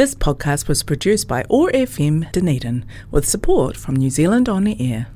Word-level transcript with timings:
This 0.00 0.14
podcast 0.14 0.66
was 0.66 0.82
produced 0.82 1.28
by 1.28 1.42
ORFM 1.50 2.32
Dunedin 2.32 2.86
with 3.10 3.28
support 3.28 3.76
from 3.76 3.96
New 3.96 4.08
Zealand 4.08 4.48
On 4.48 4.64
the 4.64 4.74
Air. 4.80 5.08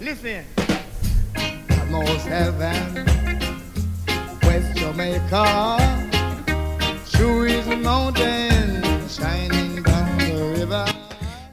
Listen. 0.00 0.44
Almost 1.80 2.26
heaven, 2.26 3.06
West 4.42 4.76
Jamaica. 4.76 5.97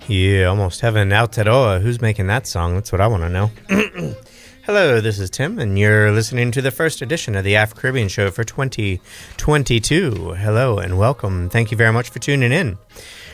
Yeah, 0.08 0.46
almost 0.46 0.82
heaven. 0.82 1.10
Aotearoa. 1.10 1.82
Who's 1.82 2.00
making 2.00 2.28
that 2.28 2.46
song? 2.46 2.76
That's 2.76 2.92
what 2.92 3.02
I 3.02 3.08
want 3.08 3.24
to 3.24 3.30
know. 3.30 3.50
Hello, 4.64 5.02
this 5.02 5.18
is 5.18 5.32
Tim, 5.32 5.58
and 5.58 5.80
you're 5.80 6.12
listening 6.12 6.52
to 6.52 6.62
the 6.62 6.70
first 6.70 7.02
edition 7.02 7.36
of 7.36 7.44
the 7.44 7.56
Afro 7.56 7.80
Caribbean 7.80 8.08
Show 8.08 8.30
for 8.30 8.44
2022. 8.44 10.34
Hello 10.34 10.78
and 10.78 11.00
welcome. 11.00 11.50
Thank 11.50 11.72
you 11.72 11.78
very 11.78 11.92
much 11.92 12.10
for 12.10 12.20
tuning 12.20 12.52
in. 12.52 12.78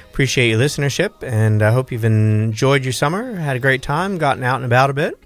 Appreciate 0.10 0.48
your 0.50 0.60
listenership, 0.60 1.22
and 1.24 1.62
I 1.62 1.72
hope 1.72 1.92
you've 1.92 2.06
enjoyed 2.06 2.86
your 2.86 2.94
summer, 2.94 3.36
had 3.36 3.58
a 3.58 3.60
great 3.60 3.82
time, 3.82 4.18
gotten 4.18 4.44
out 4.46 4.56
and 4.56 4.66
about 4.66 4.90
a 4.90 4.94
bit. 4.94 5.22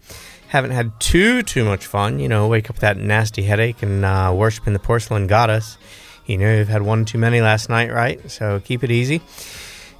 Haven't 0.47 0.71
had 0.71 0.99
too 0.99 1.43
too 1.43 1.63
much 1.63 1.85
fun, 1.85 2.17
you 2.17 2.27
know. 2.27 2.47
Wake 2.47 2.71
up 2.71 2.77
with 2.77 2.81
that 2.81 2.97
nasty 2.97 3.43
headache 3.43 3.83
and 3.83 4.03
uh, 4.03 4.33
worshiping 4.35 4.73
the 4.73 4.79
porcelain 4.79 5.27
goddess. 5.27 5.77
You 6.25 6.39
know, 6.39 6.55
you've 6.55 6.69
had 6.69 6.81
one 6.81 7.05
too 7.05 7.19
many 7.19 7.39
last 7.39 7.69
night, 7.69 7.91
right? 7.91 8.31
So 8.31 8.59
keep 8.61 8.83
it 8.83 8.89
easy 8.89 9.21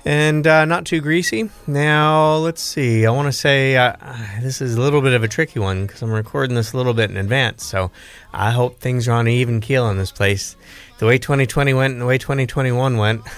and 0.06 0.46
uh, 0.46 0.66
not 0.66 0.86
too 0.86 1.02
greasy. 1.02 1.50
Now, 1.66 2.36
let's 2.36 2.62
see. 2.62 3.08
I 3.08 3.12
want 3.12 3.28
to 3.28 3.32
say 3.32 3.76
uh, 3.76 3.96
this 4.42 4.62
is 4.62 4.76
a 4.76 4.82
little 4.82 5.02
bit 5.02 5.14
of 5.14 5.24
a 5.24 5.28
tricky 5.28 5.60
one 5.60 5.88
because 5.88 6.04
I'm 6.04 6.12
recording 6.12 6.56
this 6.56 6.74
a 6.74 6.78
little 6.78 6.94
bit 6.94 7.10
in 7.10 7.18
advance. 7.18 7.66
So 7.66 7.90
I 8.32 8.52
hope 8.52 8.80
things 8.80 9.08
are 9.08 9.14
on 9.14 9.28
an 9.28 9.34
even 9.34 9.62
keel 9.62 9.90
in 9.90 9.98
this 9.98 10.12
place. 10.12 10.56
The 11.00 11.08
way 11.08 11.18
2020 11.18 11.74
went 11.74 11.94
and 11.94 12.02
the 12.02 12.06
way 12.06 12.20
2021 12.20 12.98
went. 12.98 13.22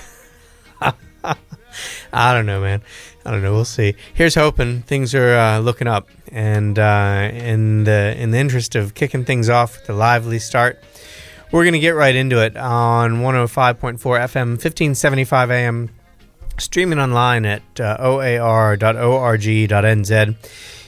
I 2.14 2.34
don't 2.34 2.45
know, 2.45 2.62
man. 2.62 2.82
I 3.26 3.32
don't 3.32 3.42
know. 3.42 3.54
We'll 3.54 3.66
see. 3.66 3.95
Here's 4.14 4.36
hoping 4.36 4.82
things 4.82 5.16
are 5.16 5.36
uh, 5.36 5.60
looking 5.60 5.88
up. 5.88 6.10
And 6.32 6.78
uh, 6.78 7.30
in 7.34 7.86
the 7.86 8.16
in 8.18 8.32
the 8.32 8.38
interest 8.38 8.76
of 8.76 8.94
kicking 8.94 9.23
things 9.23 9.50
off 9.50 9.80
with 9.80 9.90
a 9.90 9.94
lively 9.94 10.40
start, 10.40 10.84
we're 11.52 11.64
going 11.64 11.73
to 11.73 11.80
get 11.80 11.92
right 11.92 12.16
into 12.16 12.44
it 12.44 12.58
on 12.58 13.22
105.4 13.22 13.98
FM, 13.98 14.48
1575 14.50 15.52
AM, 15.52 15.90
streaming 16.58 17.00
online 17.00 17.46
at 17.46 17.80
uh, 17.80 17.98
oar.org.nz. 18.00 18.78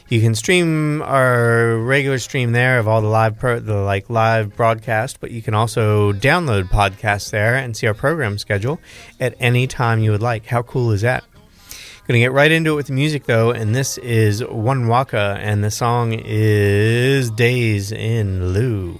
You 0.09 0.21
can 0.21 0.33
stream 0.33 1.03
our 1.03 1.77
regular 1.77 2.17
stream 2.17 2.51
there 2.51 2.79
of 2.79 2.87
all 2.87 3.01
the 3.01 3.07
live 3.07 3.37
pro- 3.37 3.59
the 3.59 3.75
like 3.75 4.09
live 4.09 4.55
broadcast, 4.55 5.19
but 5.19 5.29
you 5.29 5.43
can 5.43 5.53
also 5.53 6.13
download 6.13 6.63
podcasts 6.69 7.29
there 7.29 7.53
and 7.55 7.77
see 7.77 7.85
our 7.85 7.93
program 7.93 8.39
schedule 8.39 8.79
at 9.19 9.35
any 9.39 9.67
time 9.67 9.99
you 9.99 10.09
would 10.09 10.23
like. 10.23 10.47
How 10.47 10.63
cool 10.63 10.91
is 10.91 11.01
that? 11.01 11.23
To 12.07 12.17
get 12.17 12.31
right 12.31 12.51
into 12.51 12.71
it 12.71 12.75
with 12.75 12.87
the 12.87 12.93
music 12.93 13.25
though, 13.25 13.51
and 13.51 13.75
this 13.75 13.99
is 13.99 14.43
One 14.43 14.87
Waka, 14.87 15.37
and 15.39 15.63
the 15.63 15.69
song 15.69 16.13
is 16.13 17.29
Days 17.29 17.91
in 17.91 18.51
Lieu. 18.51 18.99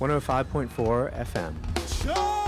105.4 0.00 1.10
FM. 1.12 1.52
Steer 1.86 2.47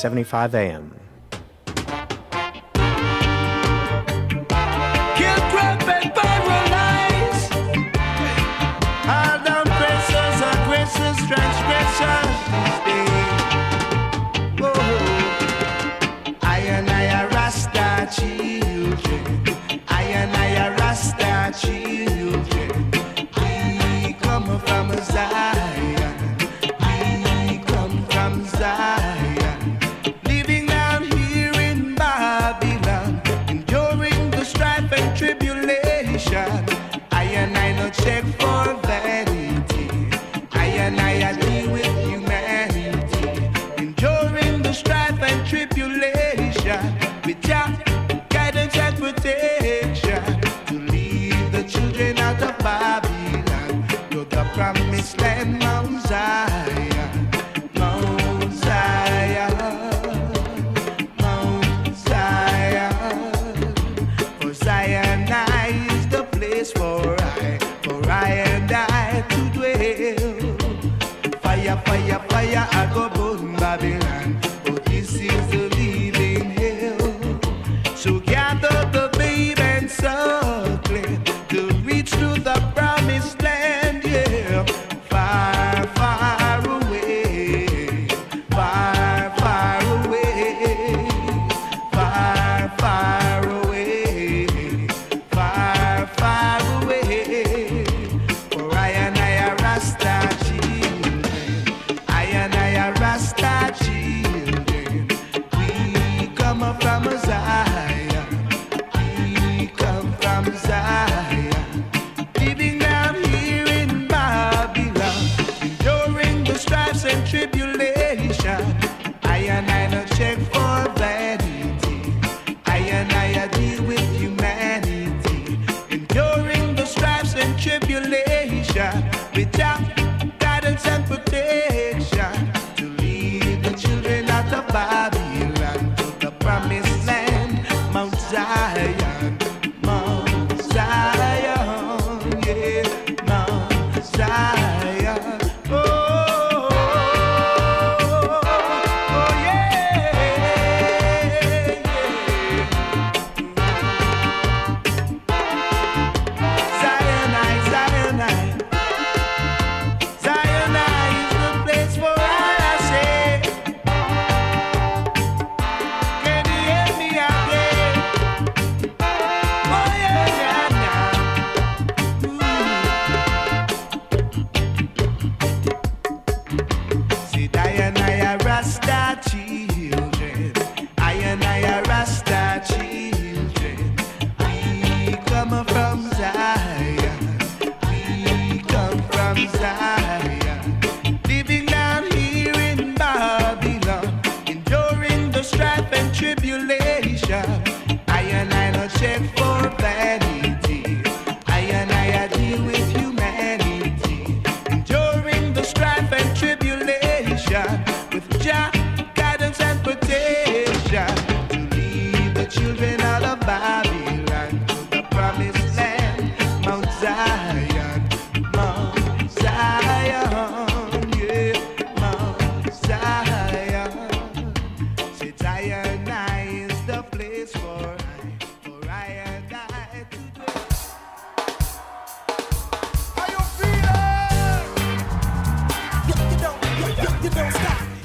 1575 0.00 0.54
AM. 0.54 0.99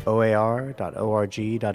oar.org.nz. 0.05 1.65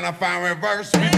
trying 0.00 0.12
to 0.12 0.18
find 0.18 0.44
reverse. 0.44 1.15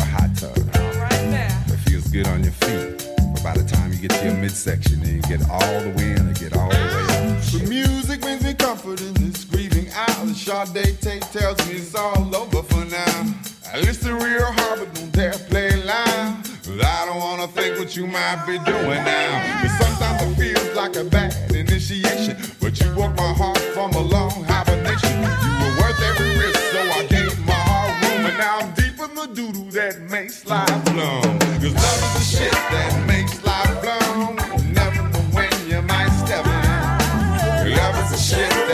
A 0.00 0.04
hot 0.04 0.34
tub. 0.36 0.56
It 0.56 1.78
feels 1.88 2.08
good 2.08 2.26
on 2.28 2.42
your 2.42 2.52
feet. 2.52 3.08
But 3.32 3.42
by 3.42 3.54
the 3.54 3.64
time 3.64 3.92
you 3.92 3.98
get 3.98 4.10
to 4.10 4.24
your 4.24 4.34
midsection, 4.34 5.00
then 5.02 5.16
you 5.16 5.22
get 5.22 5.48
all 5.50 5.80
the 5.80 5.92
way 5.96 6.10
in 6.12 6.26
and 6.26 6.38
get 6.38 6.56
all 6.56 6.68
the 6.68 6.76
way 6.76 7.06
out. 7.16 7.42
The 7.52 7.66
music 7.68 8.20
brings 8.20 8.42
me 8.42 8.54
comfort 8.54 9.00
in 9.00 9.14
this 9.14 9.44
grieving 9.44 9.88
hour. 9.92 10.26
The 10.26 10.34
Sade 10.34 11.00
tape 11.00 11.22
tells 11.30 11.58
me 11.68 11.76
it's 11.76 11.94
all 11.94 12.34
over 12.34 12.62
for 12.62 12.84
now. 12.86 13.34
I 13.72 13.78
listen 13.80 14.14
real 14.14 14.50
hard, 14.50 14.80
but 14.80 14.94
don't 14.94 15.12
dare 15.12 15.32
play 15.32 15.70
loud. 15.84 16.46
I 16.82 17.06
don't 17.06 17.18
wanna 17.18 17.48
think 17.48 17.78
what 17.78 17.96
you 17.96 18.06
might 18.06 18.44
be 18.46 18.58
doing 18.58 19.02
now. 19.04 19.62
But 19.62 19.70
sometimes 19.82 20.22
it 20.22 20.34
feels 20.36 20.76
like 20.76 20.96
a 20.96 21.04
bad 21.04 21.34
initiation. 21.54 22.36
But 22.60 22.80
you 22.80 22.88
woke 22.94 23.14
my 23.16 23.32
heart 23.32 23.58
from 23.74 23.92
a 23.92 24.00
long 24.00 24.44
hibernation. 24.44 25.20
You 25.20 25.52
were 25.62 25.74
worth 25.80 26.00
every 26.02 26.30
risk, 26.38 26.60
so 26.72 26.80
I 26.80 27.06
gave 27.06 27.10
my 27.10 27.10
heart 27.10 27.10
room. 27.12 27.19
And 28.30 28.38
now 28.38 28.58
I'm 28.60 28.72
deep 28.74 28.94
in 29.00 29.12
the 29.16 29.26
doodle 29.34 29.64
that 29.72 29.98
makes 30.02 30.46
life 30.46 30.84
bloom. 30.84 31.20
Cause 31.58 31.74
love 31.74 32.00
is 32.06 32.14
the 32.14 32.38
shit 32.38 32.52
that 32.52 33.04
makes 33.08 33.42
life. 33.42 33.66
You 33.82 34.70
never 34.70 35.02
know 35.10 35.24
when 35.34 35.50
you 35.66 35.82
might 35.82 36.10
step 36.22 36.46
in. 36.46 37.74
Love 37.74 37.96
is 37.98 38.10
the 38.12 38.16
shit 38.16 38.69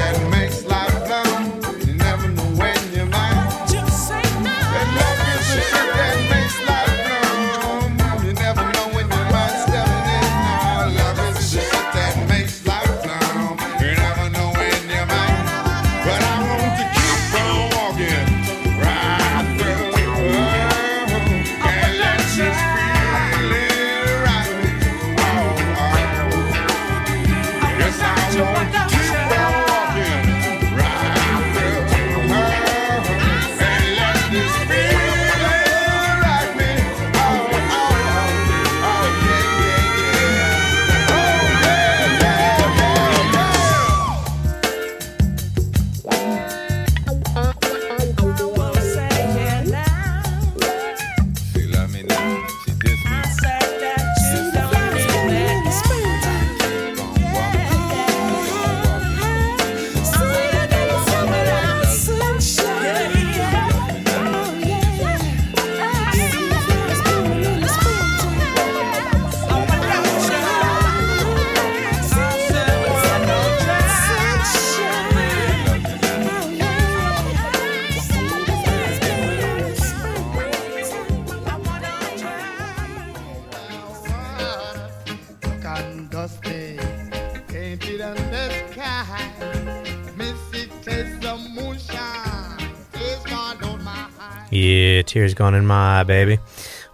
tears 95.16 95.32
gone 95.32 95.54
in 95.54 95.64
my 95.64 96.02
baby. 96.02 96.38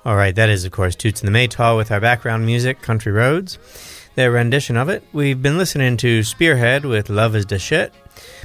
All 0.05 0.15
right, 0.15 0.33
that 0.37 0.49
is, 0.49 0.65
of 0.65 0.71
course, 0.71 0.95
Toots 0.95 1.25
and 1.25 1.35
the 1.35 1.37
Maytals 1.37 1.77
with 1.77 1.91
our 1.91 1.99
background 1.99 2.47
music, 2.47 2.81
Country 2.81 3.11
Roads. 3.11 3.59
Their 4.15 4.31
rendition 4.31 4.77
of 4.77 4.89
it. 4.89 5.03
We've 5.13 5.43
been 5.43 5.59
listening 5.59 5.97
to 5.97 6.23
Spearhead 6.23 6.85
with 6.85 7.11
Love 7.11 7.35
is 7.35 7.47
the 7.47 7.59
Shit. 7.59 7.93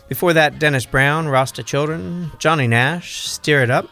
Before 0.07 0.33
that, 0.33 0.57
Dennis 0.57 0.87
Brown, 0.87 1.27
Rasta 1.27 1.61
Children, 1.61 2.31
Johnny 2.39 2.65
Nash, 2.65 3.27
Stir 3.27 3.61
It 3.61 3.69
Up. 3.69 3.87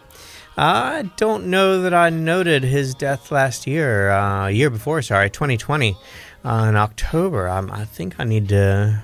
I 0.58 1.08
don't 1.18 1.52
know 1.52 1.84
that 1.84 1.94
I 1.94 2.10
noted 2.10 2.64
his 2.64 2.96
death 2.96 3.32
last 3.32 3.68
year, 3.68 4.10
uh, 4.10 4.48
year 4.48 4.72
before, 4.72 5.04
sorry, 5.04 5.30
2020, 5.30 5.96
uh, 6.44 6.66
in 6.68 6.76
October. 6.76 7.48
Um, 7.48 7.70
I 7.72 7.86
think 7.86 8.16
I 8.18 8.24
need 8.24 8.50
to 8.50 9.04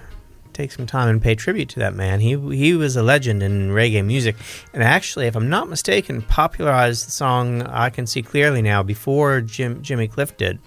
take 0.62 0.72
some 0.72 0.86
time 0.86 1.10
and 1.10 1.22
pay 1.22 1.36
tribute 1.36 1.70
to 1.70 1.80
that 1.80 1.96
man. 1.96 2.20
He 2.20 2.38
he 2.56 2.76
was 2.76 2.96
a 2.96 3.04
legend 3.04 3.42
in 3.42 3.72
reggae 3.72 4.06
music, 4.06 4.36
and 4.74 4.84
actually, 4.84 5.28
if 5.28 5.36
I'm 5.36 5.50
not 5.50 5.70
mistaken, 5.70 6.22
popularized 6.22 7.08
the 7.08 7.12
song 7.12 7.64
"I 7.64 7.90
Can 7.90 8.06
See 8.06 8.22
Clearly 8.22 8.62
Now" 8.62 8.84
before 8.84 9.42
Jim 9.42 9.82
Jimmy 9.82 10.08
Cliff 10.08 10.38
did. 10.38 10.60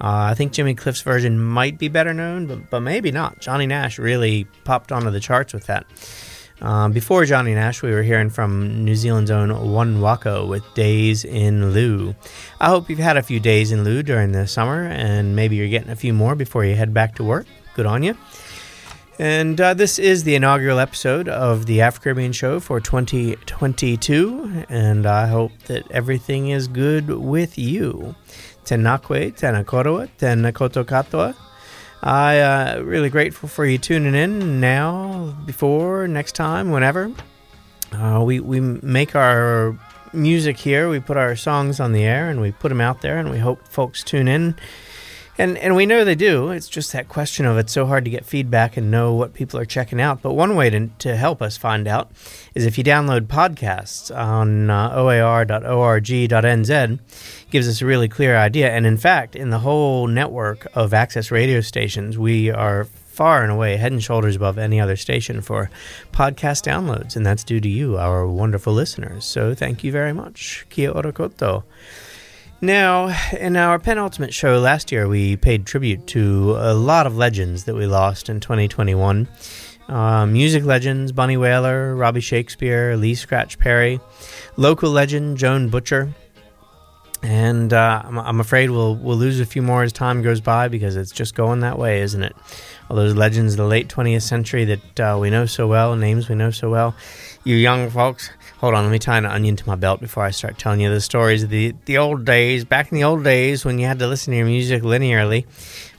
Uh, 0.00 0.30
I 0.30 0.34
think 0.34 0.52
Jimmy 0.52 0.74
Cliff's 0.74 1.02
version 1.02 1.42
might 1.42 1.78
be 1.78 1.88
better 1.88 2.12
known, 2.12 2.46
but 2.46 2.70
but 2.70 2.80
maybe 2.80 3.10
not. 3.10 3.40
Johnny 3.40 3.66
Nash 3.66 3.98
really 3.98 4.46
popped 4.64 4.92
onto 4.92 5.10
the 5.10 5.20
charts 5.20 5.52
with 5.52 5.66
that. 5.66 5.86
Um, 6.60 6.92
before 6.92 7.24
Johnny 7.24 7.54
Nash, 7.54 7.80
we 7.80 7.90
were 7.90 8.02
hearing 8.02 8.28
from 8.28 8.84
New 8.84 8.94
Zealand's 8.94 9.30
own 9.30 9.72
One 9.72 10.02
Waka 10.02 10.44
with 10.44 10.62
Days 10.74 11.24
in 11.24 11.72
Lieu. 11.72 12.14
I 12.60 12.68
hope 12.68 12.90
you've 12.90 12.98
had 12.98 13.16
a 13.16 13.22
few 13.22 13.40
days 13.40 13.72
in 13.72 13.82
lieu 13.82 14.02
during 14.02 14.32
the 14.32 14.46
summer, 14.46 14.84
and 14.84 15.34
maybe 15.34 15.56
you're 15.56 15.68
getting 15.68 15.88
a 15.88 15.96
few 15.96 16.12
more 16.12 16.34
before 16.34 16.66
you 16.66 16.74
head 16.74 16.92
back 16.92 17.14
to 17.14 17.24
work. 17.24 17.46
Good 17.74 17.86
on 17.86 18.02
you. 18.02 18.14
And 19.20 19.60
uh, 19.60 19.74
this 19.74 19.98
is 19.98 20.24
the 20.24 20.34
inaugural 20.34 20.78
episode 20.78 21.28
of 21.28 21.66
the 21.66 21.82
Afro 21.82 22.04
Caribbean 22.04 22.32
Show 22.32 22.58
for 22.58 22.80
2022, 22.80 24.64
and 24.70 25.04
I 25.04 25.26
hope 25.26 25.52
that 25.66 25.90
everything 25.90 26.48
is 26.48 26.66
good 26.66 27.10
with 27.10 27.58
you. 27.58 28.14
Tena 28.64 28.98
koe, 29.02 29.30
Tenakoroa, 29.30 30.08
Tena 30.18 30.54
koutou 30.54 30.86
katoa. 30.86 31.36
I 32.02 32.40
uh, 32.40 32.80
really 32.80 33.10
grateful 33.10 33.46
for 33.50 33.66
you 33.66 33.76
tuning 33.76 34.14
in 34.14 34.58
now, 34.58 35.36
before, 35.44 36.08
next 36.08 36.32
time, 36.32 36.70
whenever. 36.70 37.12
Uh, 37.92 38.22
we 38.24 38.40
we 38.40 38.60
make 38.60 39.14
our 39.14 39.78
music 40.14 40.56
here. 40.56 40.88
We 40.88 40.98
put 40.98 41.18
our 41.18 41.36
songs 41.36 41.78
on 41.78 41.92
the 41.92 42.04
air 42.04 42.30
and 42.30 42.40
we 42.40 42.52
put 42.52 42.70
them 42.70 42.80
out 42.80 43.02
there, 43.02 43.18
and 43.18 43.30
we 43.30 43.36
hope 43.36 43.68
folks 43.68 44.02
tune 44.02 44.28
in 44.28 44.54
And 45.40 45.56
and 45.56 45.74
we 45.74 45.86
know 45.86 46.04
they 46.04 46.14
do. 46.14 46.50
It's 46.50 46.68
just 46.68 46.92
that 46.92 47.08
question 47.08 47.46
of 47.46 47.56
it's 47.56 47.72
so 47.72 47.86
hard 47.86 48.04
to 48.04 48.10
get 48.10 48.26
feedback 48.26 48.76
and 48.76 48.90
know 48.90 49.14
what 49.14 49.32
people 49.32 49.58
are 49.58 49.64
checking 49.64 49.98
out. 49.98 50.20
But 50.20 50.34
one 50.34 50.54
way 50.54 50.68
to, 50.68 50.88
to 50.98 51.16
help 51.16 51.40
us 51.40 51.56
find 51.56 51.88
out 51.88 52.10
is 52.54 52.66
if 52.66 52.76
you 52.76 52.84
download 52.84 53.22
podcasts 53.22 54.14
on 54.14 54.68
uh, 54.68 54.94
oar.org.nz, 54.94 55.48
gives 57.50 57.68
us 57.68 57.80
a 57.80 57.86
really 57.86 58.06
clear 58.06 58.36
idea. 58.36 58.70
And 58.70 58.84
in 58.84 58.98
fact, 58.98 59.34
in 59.34 59.48
the 59.48 59.60
whole 59.60 60.06
network 60.06 60.66
of 60.74 60.92
access 60.92 61.30
radio 61.30 61.62
stations, 61.62 62.18
we 62.18 62.50
are 62.50 62.84
far 62.84 63.42
and 63.42 63.50
away 63.50 63.76
head 63.78 63.92
and 63.92 64.02
shoulders 64.02 64.36
above 64.36 64.58
any 64.58 64.78
other 64.78 64.96
station 64.96 65.40
for 65.40 65.70
podcast 66.12 66.64
downloads, 66.64 67.16
and 67.16 67.24
that's 67.24 67.44
due 67.44 67.60
to 67.60 67.68
you, 67.68 67.96
our 67.96 68.26
wonderful 68.26 68.74
listeners. 68.74 69.24
So 69.24 69.54
thank 69.54 69.82
you 69.84 69.90
very 69.90 70.12
much. 70.12 70.66
Kia 70.68 70.90
ora 70.90 71.12
koutou. 71.14 71.62
Now, 72.62 73.16
in 73.32 73.56
our 73.56 73.78
penultimate 73.78 74.34
show 74.34 74.58
last 74.58 74.92
year, 74.92 75.08
we 75.08 75.36
paid 75.36 75.64
tribute 75.64 76.06
to 76.08 76.56
a 76.58 76.74
lot 76.74 77.06
of 77.06 77.16
legends 77.16 77.64
that 77.64 77.74
we 77.74 77.86
lost 77.86 78.28
in 78.28 78.38
2021. 78.38 79.26
Uh, 79.88 80.26
music 80.26 80.64
legends 80.64 81.10
Bunny 81.10 81.38
Wailer, 81.38 81.96
Robbie 81.96 82.20
Shakespeare, 82.20 82.96
Lee 82.96 83.14
Scratch 83.14 83.58
Perry, 83.58 83.98
local 84.58 84.90
legend 84.90 85.38
Joan 85.38 85.70
Butcher, 85.70 86.12
and 87.22 87.72
uh, 87.72 88.02
I'm, 88.04 88.18
I'm 88.18 88.40
afraid 88.40 88.70
we'll 88.70 88.94
we'll 88.94 89.16
lose 89.16 89.40
a 89.40 89.46
few 89.46 89.62
more 89.62 89.82
as 89.82 89.92
time 89.92 90.22
goes 90.22 90.40
by 90.40 90.68
because 90.68 90.96
it's 90.96 91.12
just 91.12 91.34
going 91.34 91.60
that 91.60 91.78
way, 91.78 92.02
isn't 92.02 92.22
it? 92.22 92.36
All 92.88 92.96
those 92.96 93.14
legends 93.14 93.54
of 93.54 93.56
the 93.58 93.66
late 93.66 93.88
20th 93.88 94.22
century 94.22 94.64
that 94.66 95.00
uh, 95.00 95.18
we 95.18 95.30
know 95.30 95.46
so 95.46 95.66
well, 95.66 95.96
names 95.96 96.28
we 96.28 96.34
know 96.34 96.50
so 96.50 96.70
well. 96.70 96.94
You 97.42 97.56
young 97.56 97.88
folks, 97.88 98.28
hold 98.58 98.74
on, 98.74 98.84
let 98.84 98.92
me 98.92 98.98
tie 98.98 99.16
an 99.16 99.24
onion 99.24 99.56
to 99.56 99.66
my 99.66 99.74
belt 99.74 99.98
before 99.98 100.24
I 100.24 100.30
start 100.30 100.58
telling 100.58 100.80
you 100.80 100.90
the 100.90 101.00
stories 101.00 101.42
of 101.42 101.48
the 101.48 101.74
the 101.86 101.96
old 101.96 102.26
days, 102.26 102.66
back 102.66 102.92
in 102.92 102.96
the 102.96 103.04
old 103.04 103.24
days 103.24 103.64
when 103.64 103.78
you 103.78 103.86
had 103.86 103.98
to 104.00 104.06
listen 104.06 104.32
to 104.32 104.36
your 104.36 104.46
music 104.46 104.82
linearly. 104.82 105.46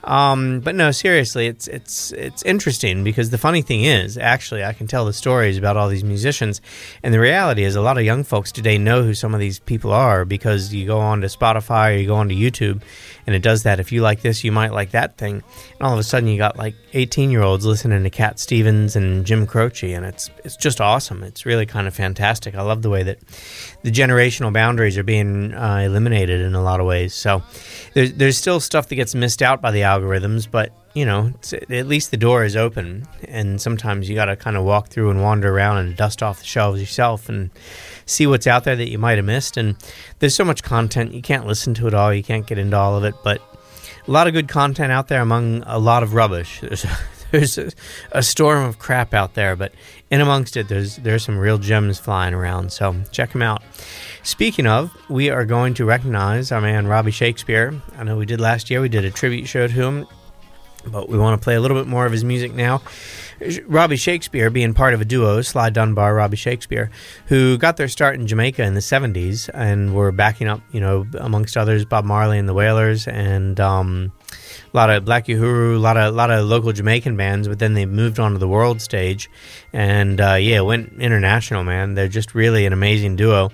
Um, 0.03 0.59
but 0.59 0.75
no, 0.75 0.91
seriously, 0.91 1.47
it's 1.47 1.67
it's 1.67 2.11
it's 2.11 2.43
interesting 2.43 3.03
because 3.03 3.31
the 3.31 3.39
funny 3.39 3.63
thing 3.63 3.83
is, 3.83 4.19
actually, 4.19 4.63
I 4.63 4.73
can 4.73 4.85
tell 4.85 5.05
the 5.05 5.13
stories 5.13 5.57
about 5.57 5.77
all 5.77 5.89
these 5.89 6.03
musicians, 6.03 6.61
and 7.01 7.11
the 7.11 7.19
reality 7.19 7.63
is, 7.63 7.75
a 7.75 7.81
lot 7.81 7.97
of 7.97 8.03
young 8.03 8.23
folks 8.23 8.51
today 8.51 8.77
know 8.77 9.01
who 9.01 9.15
some 9.15 9.33
of 9.33 9.39
these 9.39 9.57
people 9.57 9.91
are 9.91 10.25
because 10.25 10.71
you 10.71 10.85
go 10.85 10.99
on 10.99 11.21
to 11.21 11.27
Spotify 11.27 11.95
or 11.95 11.97
you 11.97 12.07
go 12.07 12.15
on 12.15 12.29
to 12.29 12.35
YouTube, 12.35 12.81
and 13.25 13.35
it 13.35 13.41
does 13.41 13.63
that. 13.63 13.79
If 13.79 13.91
you 13.91 14.01
like 14.01 14.21
this, 14.21 14.43
you 14.43 14.51
might 14.51 14.73
like 14.73 14.91
that 14.91 15.17
thing, 15.17 15.35
and 15.35 15.81
all 15.81 15.93
of 15.93 15.99
a 15.99 16.03
sudden 16.03 16.29
you 16.29 16.37
got 16.37 16.57
like 16.57 16.75
18 16.93 17.31
year 17.31 17.41
olds 17.41 17.65
listening 17.65 18.03
to 18.03 18.09
Cat 18.09 18.39
Stevens 18.39 18.95
and 18.95 19.25
Jim 19.25 19.45
Croce, 19.47 19.93
and 19.93 20.05
it's 20.05 20.29
it's 20.43 20.55
just 20.55 20.81
awesome. 20.81 21.23
It's 21.23 21.45
really 21.45 21.65
kind 21.65 21.87
of 21.87 21.93
fantastic. 21.93 22.55
I 22.55 22.61
love 22.61 22.81
the 22.81 22.89
way 22.89 23.03
that 23.03 23.19
the 23.83 23.91
generational 23.91 24.53
boundaries 24.53 24.97
are 24.97 25.03
being 25.03 25.53
uh, 25.53 25.77
eliminated 25.77 26.41
in 26.41 26.55
a 26.55 26.61
lot 26.61 26.79
of 26.79 26.85
ways. 26.85 27.13
So 27.13 27.43
there's 27.93 28.13
there's 28.13 28.37
still 28.37 28.59
stuff 28.59 28.87
that 28.89 28.95
gets 28.95 29.15
missed 29.15 29.41
out 29.41 29.61
by 29.61 29.71
the 29.71 29.81
algorithms, 29.81 30.49
but 30.49 30.71
you 30.93 31.05
know, 31.05 31.31
at 31.69 31.87
least 31.87 32.11
the 32.11 32.17
door 32.17 32.43
is 32.43 32.55
open, 32.55 33.07
and 33.25 33.61
sometimes 33.61 34.09
you 34.09 34.15
got 34.15 34.25
to 34.25 34.35
kind 34.35 34.57
of 34.57 34.65
walk 34.65 34.89
through 34.89 35.09
and 35.09 35.21
wander 35.21 35.53
around 35.53 35.77
and 35.77 35.95
dust 35.95 36.21
off 36.21 36.39
the 36.39 36.45
shelves 36.45 36.81
yourself 36.81 37.29
and 37.29 37.49
see 38.05 38.27
what's 38.27 38.47
out 38.47 38.63
there 38.63 38.75
that 38.75 38.89
you 38.89 38.97
might 38.97 39.17
have 39.17 39.25
missed. 39.25 39.57
And 39.57 39.75
there's 40.19 40.35
so 40.35 40.45
much 40.45 40.63
content 40.63 41.13
you 41.13 41.21
can't 41.21 41.47
listen 41.47 41.73
to 41.75 41.87
it 41.87 41.93
all, 41.93 42.13
you 42.13 42.23
can't 42.23 42.45
get 42.45 42.57
into 42.57 42.77
all 42.77 42.97
of 42.97 43.03
it, 43.03 43.15
but 43.23 43.41
a 44.07 44.11
lot 44.11 44.27
of 44.27 44.33
good 44.33 44.47
content 44.47 44.91
out 44.91 45.07
there 45.07 45.21
among 45.21 45.63
a 45.65 45.79
lot 45.79 46.03
of 46.03 46.13
rubbish. 46.13 46.59
There's 46.61 46.85
there's 47.31 47.57
a, 47.57 47.71
a 48.11 48.21
storm 48.21 48.65
of 48.65 48.77
crap 48.77 49.13
out 49.13 49.35
there, 49.35 49.55
but 49.55 49.71
in 50.09 50.19
amongst 50.19 50.57
it, 50.57 50.67
there's 50.67 50.97
there's 50.97 51.23
some 51.23 51.37
real 51.37 51.57
gems 51.57 51.97
flying 51.97 52.33
around. 52.33 52.73
So 52.73 52.93
check 53.11 53.31
them 53.31 53.41
out. 53.41 53.63
Speaking 54.23 54.67
of, 54.67 54.91
we 55.09 55.29
are 55.29 55.45
going 55.45 55.73
to 55.75 55.85
recognize 55.85 56.51
our 56.51 56.59
man 56.59 56.87
Robbie 56.87 57.11
Shakespeare. 57.11 57.73
I 57.97 58.03
know 58.03 58.17
we 58.17 58.25
did 58.25 58.41
last 58.41 58.69
year. 58.69 58.81
We 58.81 58.89
did 58.89 59.05
a 59.05 59.11
tribute 59.11 59.47
show 59.47 59.67
to 59.67 59.73
him, 59.73 60.07
but 60.85 61.09
we 61.09 61.17
want 61.17 61.39
to 61.39 61.43
play 61.43 61.55
a 61.55 61.61
little 61.61 61.77
bit 61.77 61.87
more 61.87 62.05
of 62.05 62.11
his 62.11 62.23
music 62.23 62.53
now. 62.53 62.81
Robbie 63.65 63.95
Shakespeare 63.95 64.49
being 64.49 64.73
part 64.73 64.93
of 64.93 65.01
a 65.01 65.05
duo, 65.05 65.41
Sly 65.41 65.71
Dunbar, 65.71 66.13
Robbie 66.13 66.37
Shakespeare, 66.37 66.91
who 67.25 67.57
got 67.57 67.77
their 67.77 67.87
start 67.87 68.15
in 68.15 68.27
Jamaica 68.27 68.63
in 68.63 68.75
the 68.75 68.81
70s 68.81 69.49
and 69.53 69.95
were 69.95 70.11
backing 70.11 70.47
up, 70.47 70.61
you 70.71 70.79
know, 70.79 71.07
amongst 71.19 71.57
others, 71.57 71.83
Bob 71.83 72.05
Marley 72.05 72.37
and 72.37 72.47
the 72.47 72.53
Wailers 72.53 73.07
and 73.07 73.59
um, 73.59 74.11
a 74.73 74.77
lot 74.77 74.89
of 74.91 75.05
Black 75.05 75.25
Uhuru, 75.25 75.75
a 75.75 75.79
lot 75.79 75.97
of, 75.97 76.13
a 76.13 76.15
lot 76.15 76.29
of 76.29 76.45
local 76.45 76.71
Jamaican 76.71 77.17
bands, 77.17 77.47
but 77.47 77.57
then 77.57 77.73
they 77.73 77.85
moved 77.85 78.19
on 78.19 78.33
to 78.33 78.37
the 78.37 78.47
world 78.47 78.79
stage 78.79 79.29
and, 79.73 80.21
uh, 80.21 80.35
yeah, 80.35 80.61
went 80.61 80.93
international, 80.99 81.63
man. 81.63 81.95
They're 81.95 82.07
just 82.07 82.35
really 82.35 82.65
an 82.67 82.73
amazing 82.73 83.15
duo 83.15 83.49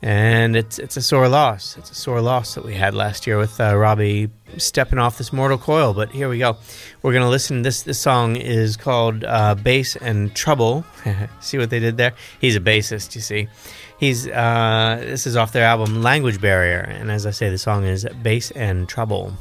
and 0.00 0.56
it's 0.56 0.78
it's 0.78 0.96
a 0.96 1.02
sore 1.02 1.28
loss. 1.28 1.76
It's 1.76 1.90
a 1.90 1.94
sore 1.94 2.20
loss 2.20 2.54
that 2.54 2.64
we 2.64 2.74
had 2.74 2.94
last 2.94 3.26
year 3.26 3.36
with 3.36 3.60
uh, 3.60 3.76
Robbie 3.76 4.30
stepping 4.56 4.98
off 4.98 5.18
this 5.18 5.32
mortal 5.32 5.58
coil. 5.58 5.94
But 5.94 6.10
here 6.10 6.28
we 6.28 6.38
go. 6.38 6.56
We're 7.02 7.12
gonna 7.12 7.28
listen. 7.28 7.62
This 7.62 7.82
this 7.82 7.98
song 7.98 8.36
is 8.36 8.76
called 8.76 9.24
uh, 9.24 9.54
"Bass 9.54 9.96
and 9.96 10.34
Trouble." 10.34 10.84
see 11.40 11.58
what 11.58 11.70
they 11.70 11.80
did 11.80 11.96
there? 11.96 12.14
He's 12.40 12.56
a 12.56 12.60
bassist, 12.60 13.14
you 13.14 13.20
see. 13.20 13.48
He's 13.98 14.28
uh, 14.28 14.98
this 15.00 15.26
is 15.26 15.36
off 15.36 15.52
their 15.52 15.64
album 15.64 16.02
"Language 16.02 16.40
Barrier," 16.40 16.80
and 16.80 17.10
as 17.10 17.26
I 17.26 17.30
say, 17.30 17.50
the 17.50 17.58
song 17.58 17.84
is 17.84 18.06
"Bass 18.22 18.50
and 18.52 18.88
Trouble." 18.88 19.34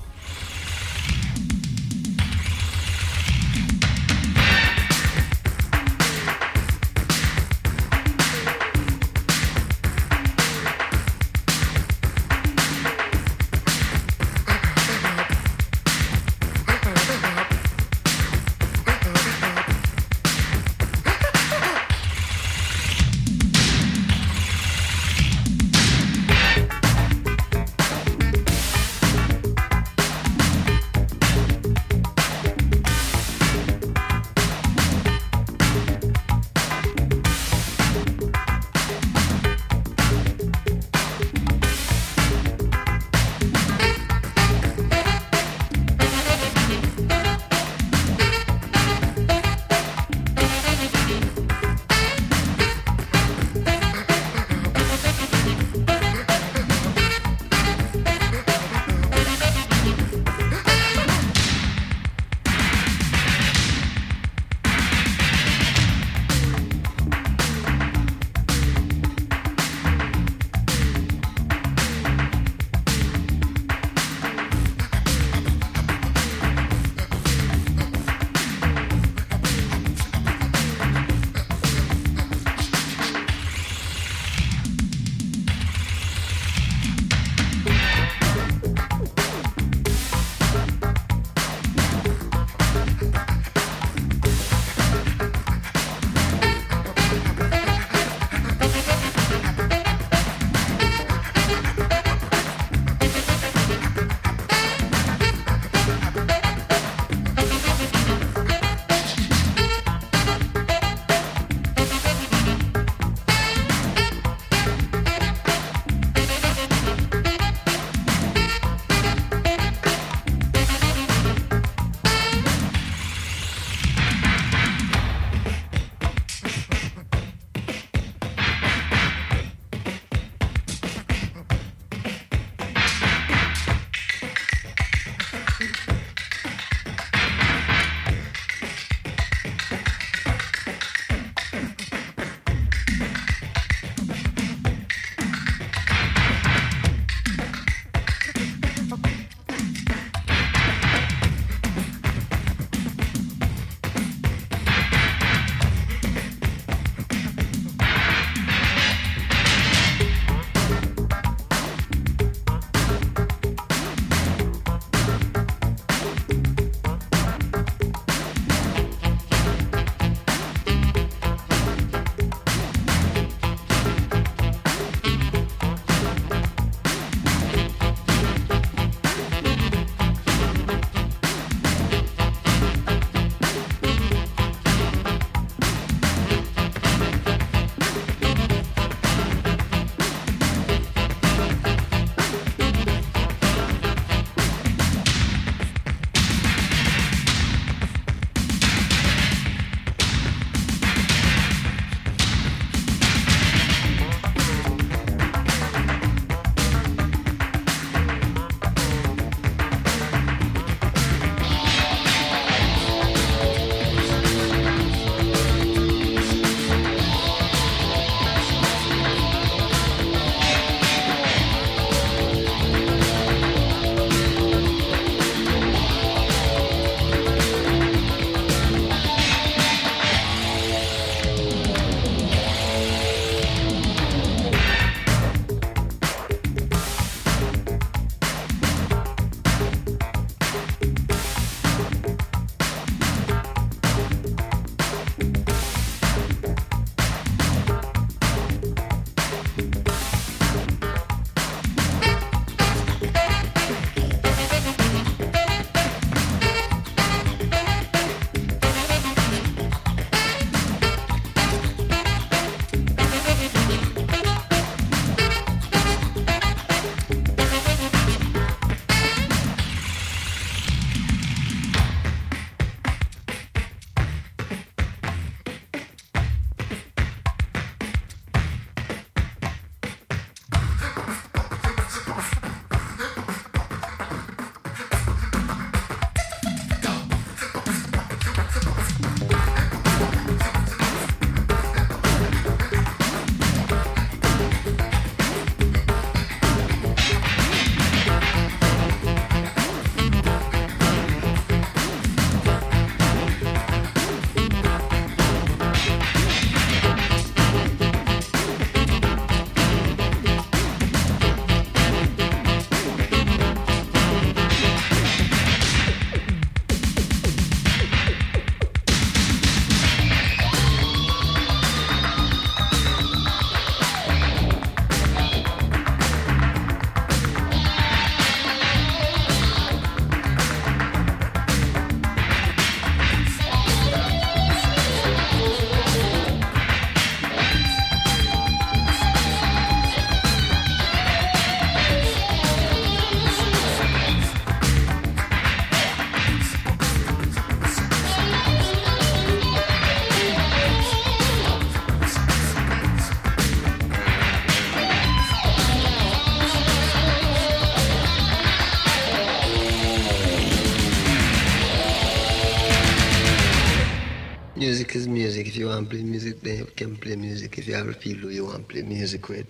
Music 364.88 364.96
is 364.96 365.08
music. 365.10 365.48
If 365.48 365.58
you 365.58 365.68
want 365.68 365.90
to 365.90 365.96
play 365.96 366.04
music, 366.04 366.42
then 366.42 366.60
you 366.60 366.66
can 366.66 366.96
play 366.96 367.16
music. 367.18 367.58
If 367.58 367.68
you 367.68 367.76
have 367.76 367.90
a 367.90 367.94
people 367.94 368.32
you 368.32 368.46
want 368.46 368.68
to 368.70 368.74
play 368.74 368.84
music 368.84 369.28
with, 369.28 369.48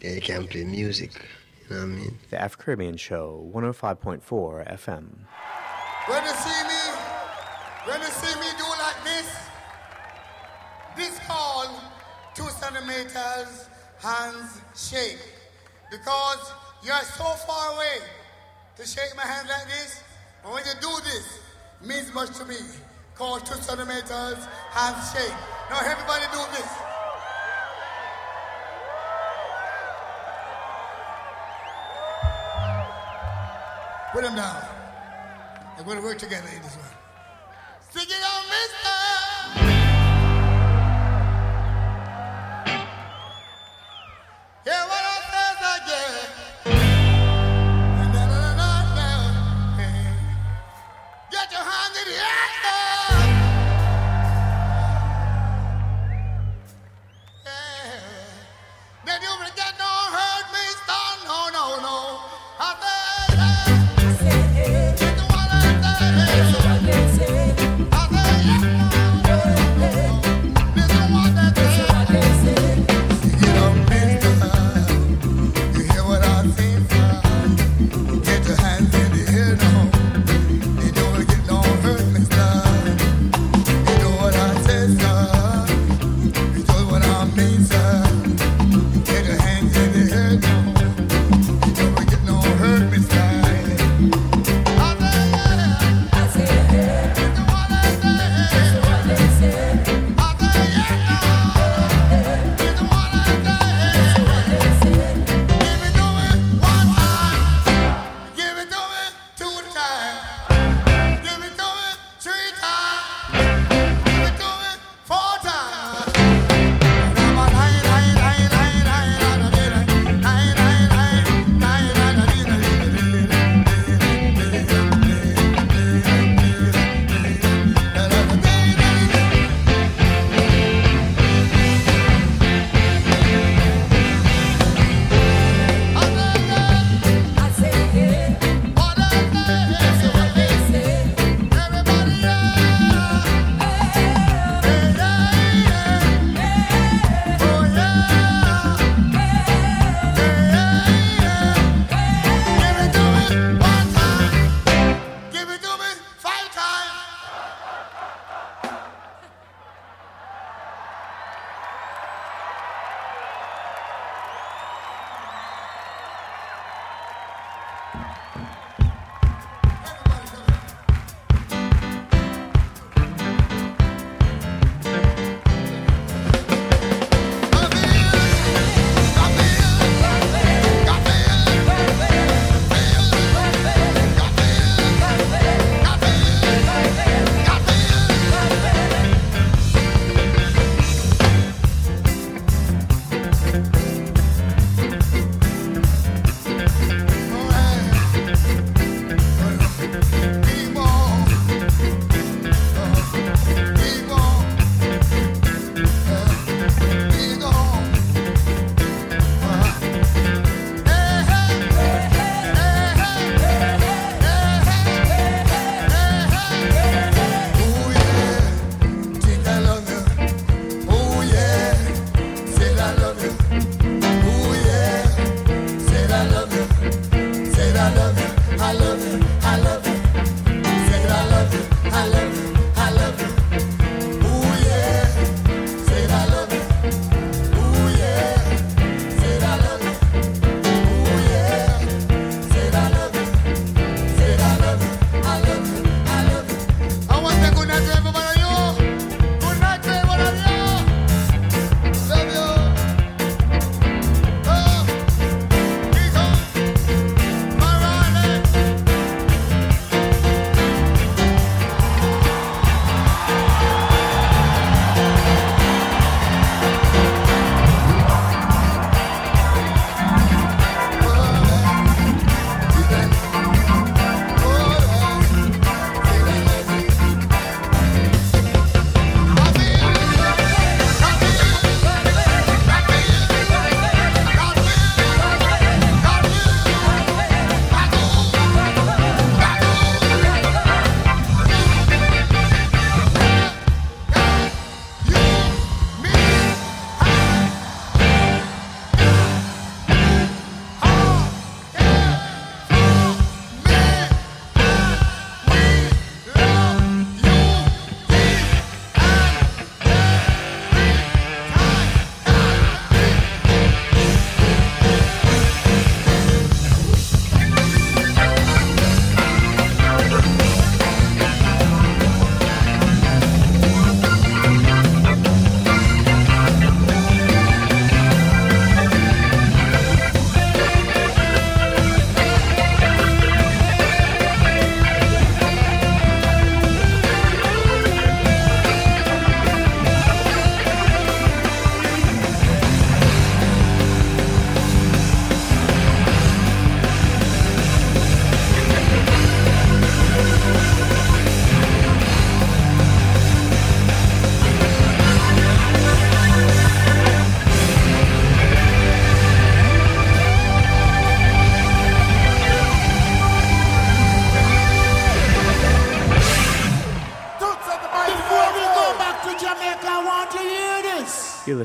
then 0.00 0.16
you 0.16 0.20
can 0.20 0.46
play 0.46 0.64
music. 0.64 1.12
You 1.70 1.76
know 1.76 1.82
what 1.82 1.92
I 1.92 1.96
mean? 1.96 2.18
The 2.28 2.44
Af 2.44 2.58
Caribbean 2.58 2.98
Show, 2.98 3.50
105.4 3.54 4.20
FM. 4.82 5.06
When 6.08 6.24
you 6.24 6.34
see 6.44 6.62
me, 6.72 6.82
when 7.86 8.00
you 8.00 8.12
see 8.20 8.34
me 8.38 8.48
do 8.58 8.68
like 8.84 9.00
this, 9.02 9.28
this 10.96 11.18
called 11.26 11.80
two 12.34 12.48
centimeters 12.60 13.68
hands 14.02 14.60
shake. 14.76 15.22
Because 15.90 16.52
you're 16.84 17.06
so 17.16 17.24
far 17.46 17.74
away 17.76 17.96
to 18.76 18.86
shake 18.86 19.16
my 19.16 19.22
hand 19.22 19.48
like 19.48 19.66
this. 19.68 20.02
And 20.44 20.52
when 20.52 20.64
you 20.66 20.72
do 20.82 20.92
this, 21.04 21.40
it 21.80 21.86
means 21.86 22.12
much 22.12 22.36
to 22.38 22.44
me. 22.44 22.56
Called 23.20 23.44
two 23.44 23.54
centimeters 23.56 24.38
hands 24.70 25.12
shake. 25.12 25.36
Now 25.68 25.80
everybody 25.84 26.24
do 26.32 26.40
this. 26.56 26.70
Put 34.14 34.22
them 34.22 34.36
down. 34.36 34.64
We're 35.76 35.84
going 35.84 35.98
to 35.98 36.02
work 36.02 36.16
together 36.16 36.48
in 36.48 36.62
this 36.62 36.76
one. 36.76 36.86
Sing 37.90 38.08
it 38.08 38.24
on, 38.24 38.42
mister. 38.48 39.09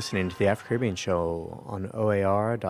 Listening 0.06 0.28
to 0.28 0.38
the 0.38 0.46
Afro 0.46 0.68
Caribbean 0.68 0.94
Show 0.94 1.64
on 1.66 1.90
oar.org.nz. 1.90 2.64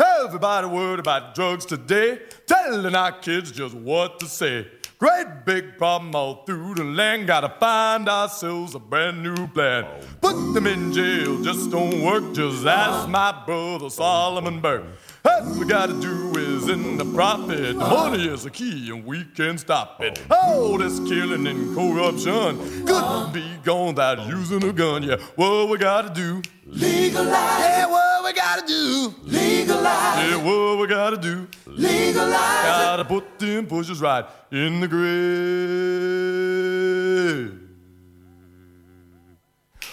Everybody 0.00 0.66
worried 0.66 1.00
about 1.00 1.34
drugs 1.34 1.66
today, 1.66 2.22
telling 2.46 2.94
our 2.94 3.12
kids 3.20 3.52
just 3.52 3.74
what 3.74 4.18
to 4.20 4.26
say. 4.26 4.66
Great 4.98 5.44
big 5.44 5.76
problem 5.76 6.14
all 6.14 6.44
through 6.46 6.76
the 6.76 6.84
land. 6.84 7.26
Gotta 7.26 7.50
find 7.60 8.08
ourselves 8.08 8.74
a 8.74 8.78
brand 8.78 9.22
new 9.22 9.46
plan. 9.48 9.84
Put 10.22 10.54
them 10.54 10.66
in 10.66 10.94
jail 10.94 11.42
just 11.42 11.70
don't 11.70 12.02
work. 12.02 12.32
Just 12.32 12.64
ask 12.64 13.06
my 13.06 13.32
brother 13.44 13.90
Solomon 13.90 14.60
Burke. 14.60 14.86
All 15.24 15.54
we 15.58 15.66
gotta 15.66 15.92
do 16.00 16.32
is 16.36 16.68
in 16.68 16.96
the 16.96 17.04
profit. 17.04 17.78
The 17.78 17.84
money 17.84 18.26
is 18.28 18.42
the 18.42 18.50
key, 18.50 18.90
and 18.90 19.04
we 19.04 19.24
can 19.24 19.56
stop 19.56 20.02
it. 20.02 20.20
All 20.30 20.76
this 20.78 20.98
killing 21.00 21.46
and 21.46 21.76
corruption 21.76 22.58
couldn't 22.86 23.32
be 23.32 23.44
gone 23.62 23.94
without 23.94 24.26
using 24.26 24.64
a 24.64 24.72
gun. 24.72 25.04
Yeah, 25.04 25.16
what 25.36 25.68
we 25.68 25.78
gotta 25.78 26.12
do? 26.12 26.42
Legalize. 26.66 27.30
Yeah, 27.30 27.86
what 27.86 28.24
we 28.24 28.32
gotta 28.32 28.66
do? 28.66 29.14
Legalize. 29.22 30.30
Yeah, 30.30 30.36
what 30.36 30.78
we 30.78 30.86
gotta 30.88 31.16
do? 31.16 31.46
Legalize. 31.66 32.64
Gotta 32.64 33.04
put 33.04 33.38
them 33.38 33.66
pushes 33.66 34.00
right 34.00 34.24
in 34.50 34.80
the 34.80 34.88
grave. 34.88 35.02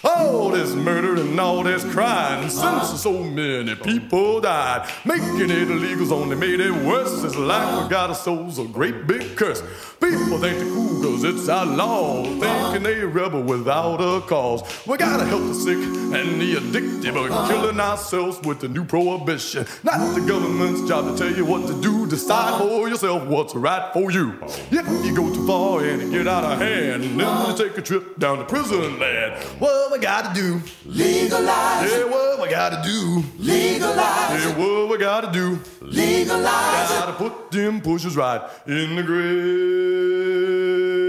All 0.04 0.50
this 0.50 0.74
murder 0.76 1.20
and 1.20 1.38
all 1.39 1.62
this 1.62 1.84
crime, 1.84 2.50
since 2.50 3.02
so 3.02 3.22
many 3.22 3.76
people 3.76 4.39
died, 4.39 4.89
making 5.04 5.50
it 5.50 5.70
illegal's 5.70 6.12
only 6.12 6.38
made 6.38 6.62
it 6.62 6.72
worse. 6.72 7.22
It's 7.24 7.36
like 7.36 7.84
we 7.84 7.89
got 7.89 8.14
souls 8.14 8.60
a 8.60 8.66
great 8.66 9.08
big 9.08 9.36
curse. 9.36 9.62
People 10.00 10.38
think 10.39 10.58
cool 10.74 11.02
cause 11.02 11.26
it's 11.26 11.50
outlaw, 11.50 12.24
thinking 12.24 12.84
they 12.84 13.04
rebel 13.04 13.43
without 13.43 13.97
a 13.97 14.22
cause. 14.22 14.64
We 14.88 14.95
gotta 14.97 15.26
help 15.26 15.43
the 15.43 15.54
sick 15.54 15.78
and 15.78 16.41
the 16.41 16.56
addicted, 16.58 17.14
but 17.14 17.50
killing 17.50 17.80
ourselves 17.80 18.39
with 18.47 18.62
the 18.62 18.70
new 18.70 18.86
prohibition. 18.86 19.66
Not 19.84 20.16
the 20.16 20.22
government's 20.22 20.88
job 20.88 21.06
to 21.12 21.18
tell 21.22 21.36
you 21.36 21.43
what 21.43 21.68
to 21.68 21.82
do. 21.82 22.08
Decide 22.08 22.58
for 22.58 22.88
yourself 22.88 23.28
what's 23.28 23.54
right 23.54 23.91
for 23.91 24.12
you. 24.12 24.39
If 24.72 25.06
you 25.06 25.14
go 25.14 25.34
too 25.34 25.45
far 25.45 25.84
and 25.84 26.02
it 26.02 26.12
get 26.12 26.28
out 26.28 26.45
of 26.45 26.58
hand, 26.60 27.04
then 27.20 27.47
you 27.50 27.58
take 27.58 27.78
a 27.78 27.82
trip 27.82 28.18
down 28.18 28.38
to 28.38 28.45
prison 28.45 28.97
land. 28.97 29.43
What 29.90 30.00
we 30.00 30.06
gotta 30.06 30.40
do? 30.40 30.62
Legalize. 30.86 31.92
Yeah, 31.92 32.04
what 32.04 32.40
we 32.40 32.48
gotta 32.48 32.80
do? 32.88 33.24
Legalize. 33.40 34.46
Yeah, 34.46 34.56
what 34.56 34.88
we 34.88 35.00
gotta 35.00 35.32
do? 35.32 35.60
Legalize. 35.82 36.90
Gotta 36.90 37.14
put 37.14 37.50
them 37.50 37.82
pushes 37.82 38.16
right 38.16 38.40
in 38.68 38.96
the 38.96 39.02
grave. 39.02 41.09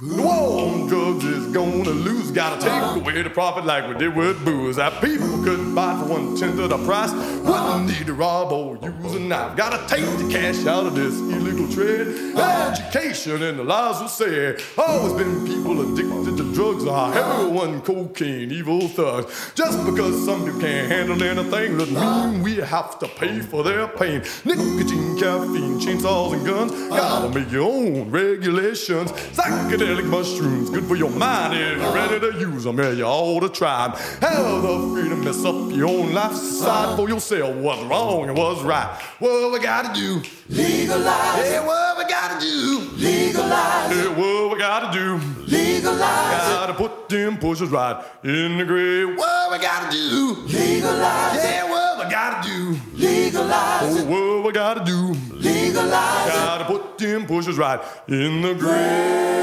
The 0.00 0.22
war 0.22 0.62
on 0.62 0.86
drugs 0.86 1.24
is 1.24 1.52
gonna 1.52 1.90
lose. 1.90 2.30
Gotta 2.30 2.60
take 2.60 2.70
ah. 2.70 2.94
away 2.94 3.20
the 3.20 3.30
profit 3.30 3.64
like 3.64 3.88
we 3.88 3.94
did 3.98 4.14
with 4.14 4.44
booze. 4.44 4.76
That 4.76 5.02
people 5.02 5.42
couldn't 5.42 5.74
buy 5.74 5.98
for 5.98 6.06
one 6.06 6.36
tenth 6.36 6.60
of 6.60 6.70
the 6.70 6.78
price. 6.86 7.10
Wouldn't 7.12 7.88
need 7.88 8.06
to 8.06 8.14
rob 8.14 8.52
or 8.52 8.76
use 8.76 9.14
a 9.16 9.18
knife. 9.18 9.56
Gotta 9.56 9.84
take 9.92 10.04
the 10.18 10.28
cash 10.30 10.64
out 10.66 10.86
of 10.86 10.94
this 10.94 11.18
illegal 11.18 11.66
trade. 11.72 12.32
Ah. 12.36 12.70
Education 12.70 13.42
and 13.42 13.58
the 13.58 13.64
lies 13.64 14.00
were 14.00 14.06
said. 14.06 14.62
Always 14.78 15.14
been 15.14 15.44
people 15.44 15.80
addicted 15.80 16.36
to 16.36 16.54
drugs 16.54 16.84
or 16.84 17.12
heroin, 17.12 17.80
cocaine, 17.80 18.52
evil 18.52 18.86
thugs. 18.86 19.50
Just 19.56 19.84
because 19.84 20.24
some 20.24 20.44
people 20.44 20.60
can't 20.60 20.92
handle 20.92 21.20
anything 21.20 21.76
doesn't 21.76 21.96
ah. 21.96 22.30
mean 22.30 22.44
we 22.44 22.54
have 22.58 23.00
to 23.00 23.08
pay 23.08 23.40
for 23.40 23.64
their 23.64 23.88
pain. 23.88 24.22
Nicotine, 24.44 25.18
caffeine, 25.18 25.80
chainsaws, 25.80 26.34
and 26.34 26.46
guns. 26.46 26.70
Gotta 26.88 27.36
make 27.36 27.50
your 27.50 27.64
own 27.64 28.12
regulations. 28.12 29.10
Psychedelic 29.10 29.87
mushrooms, 29.96 30.70
good 30.70 30.84
for 30.84 30.96
your 30.96 31.10
mind 31.10 31.54
if 31.54 31.78
you're 31.78 31.94
ready 31.94 32.20
to 32.20 32.38
use 32.38 32.64
them. 32.64 32.78
Yeah, 32.78 32.90
you 32.90 33.04
ought 33.04 33.40
to 33.40 33.48
try 33.48 33.86
'em. 33.86 33.92
Have 34.20 34.62
the 34.62 34.90
freedom, 34.92 35.20
to 35.20 35.24
mess 35.24 35.44
up 35.44 35.72
your 35.72 35.88
own 35.88 36.12
life. 36.12 36.30
Decide 36.32 36.96
for 36.96 37.08
yourself 37.08 37.54
what's 37.56 37.82
wrong 37.82 38.28
and 38.28 38.36
what's 38.36 38.62
right. 38.62 38.88
What 39.18 39.52
we 39.52 39.58
gotta 39.58 39.92
do? 39.98 40.22
Legalize. 40.48 41.50
Yeah, 41.50 41.66
what 41.66 41.98
we 41.98 42.04
gotta 42.04 42.40
do? 42.40 42.90
Legalize. 42.96 43.96
Yeah, 43.96 44.08
what 44.08 44.52
we 44.52 44.58
gotta 44.58 44.90
do? 44.98 45.20
Legalize. 45.46 46.48
Gotta 46.48 46.74
put 46.74 47.08
them 47.08 47.38
pushes 47.38 47.70
right 47.70 47.96
in 48.24 48.58
the 48.58 48.64
grave. 48.64 49.16
What 49.16 49.52
we 49.52 49.58
gotta 49.58 49.90
do? 49.90 50.36
Legalize. 50.46 51.36
Yeah, 51.36 51.64
what 51.70 51.87
we 51.98 52.10
gotta 52.10 52.48
do? 52.48 52.78
Legalize. 52.94 53.82
Oh, 53.82 54.36
what 54.36 54.46
we 54.46 54.52
gotta 54.52 54.84
do? 54.84 55.14
Legalize. 55.32 56.28
Gotta 56.28 56.64
put 56.64 56.98
them 56.98 57.26
pushes 57.26 57.58
right 57.58 57.80
in 58.08 58.42
the 58.42 58.54
grave. 58.54 59.38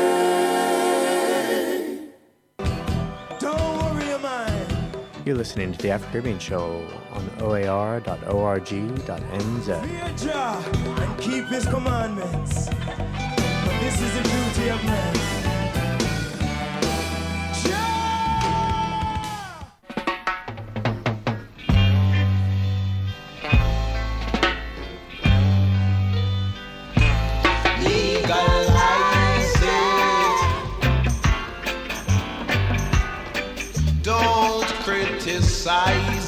Don't 3.39 3.95
worry 3.95 4.07
your 4.07 4.19
mind. 4.19 4.97
You're 5.25 5.35
listening 5.35 5.73
to 5.73 5.77
the 5.79 5.91
Afro 5.91 6.09
Caribbean 6.11 6.39
Show 6.39 6.87
on 7.11 7.29
oar.org.nz. 7.41 8.05
Fear 9.65 10.13
Jah 10.17 10.63
and 11.01 11.19
keep 11.19 11.45
his 11.47 11.65
commandments. 11.65 12.69
But 12.69 13.79
this 13.81 13.99
is 14.01 14.13
the 14.13 14.23
duty 14.23 14.69
of 14.69 14.83
man. 14.85 15.54
Criticize 35.65 36.24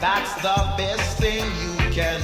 That's 0.00 0.34
the 0.36 0.74
best 0.78 1.18
thing 1.18 1.44
you 1.60 1.76
can 1.92 2.22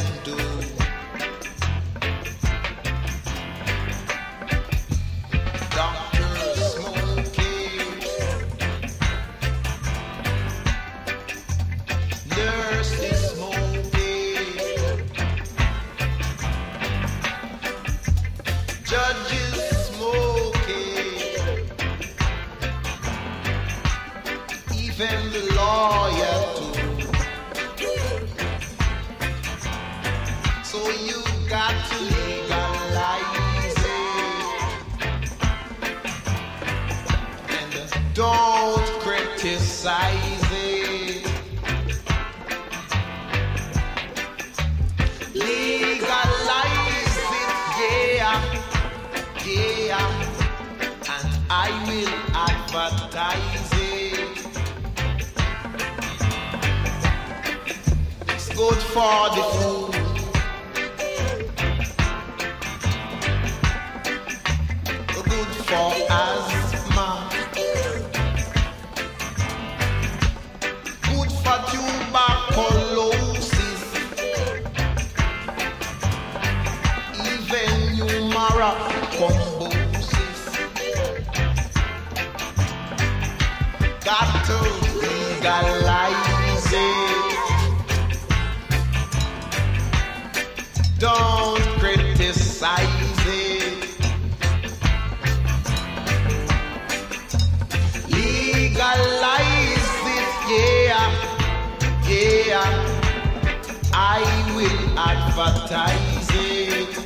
advertise 104.97 106.29
it. 106.33 106.97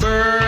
Birds 0.00 0.43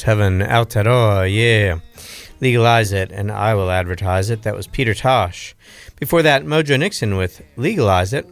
Almost 0.00 0.18
Heaven, 0.18 0.40
Aotearoa, 0.40 1.28
yeah. 1.30 1.80
Legalize 2.40 2.90
it, 2.90 3.12
and 3.12 3.30
I 3.30 3.52
will 3.54 3.70
advertise 3.70 4.30
it. 4.30 4.44
That 4.44 4.56
was 4.56 4.66
Peter 4.66 4.94
Tosh. 4.94 5.54
Before 5.98 6.22
that, 6.22 6.42
Mojo 6.42 6.78
Nixon 6.78 7.18
with 7.18 7.42
Legalize 7.58 8.14
It. 8.14 8.26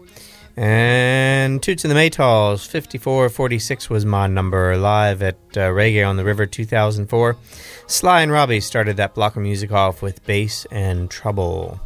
And 0.57 1.63
Toots 1.63 1.85
and 1.85 1.91
the 1.91 1.95
Maytals, 1.95 2.67
5446 2.67 3.91
was 3.91 4.07
my 4.07 4.27
number, 4.27 4.79
live 4.79 5.21
at 5.23 5.37
uh, 5.53 5.69
Reggae 5.69 6.09
on 6.09 6.17
the 6.17 6.25
River 6.25 6.47
2004. 6.47 7.37
Sly 7.87 8.23
and 8.23 8.33
Robbie 8.33 8.61
started 8.61 8.97
that 8.97 9.15
block 9.15 9.37
of 9.37 9.43
music 9.43 9.71
off 9.71 10.01
with 10.01 10.25
Bass 10.25 10.67
and 10.71 11.11
Trouble. 11.11 11.79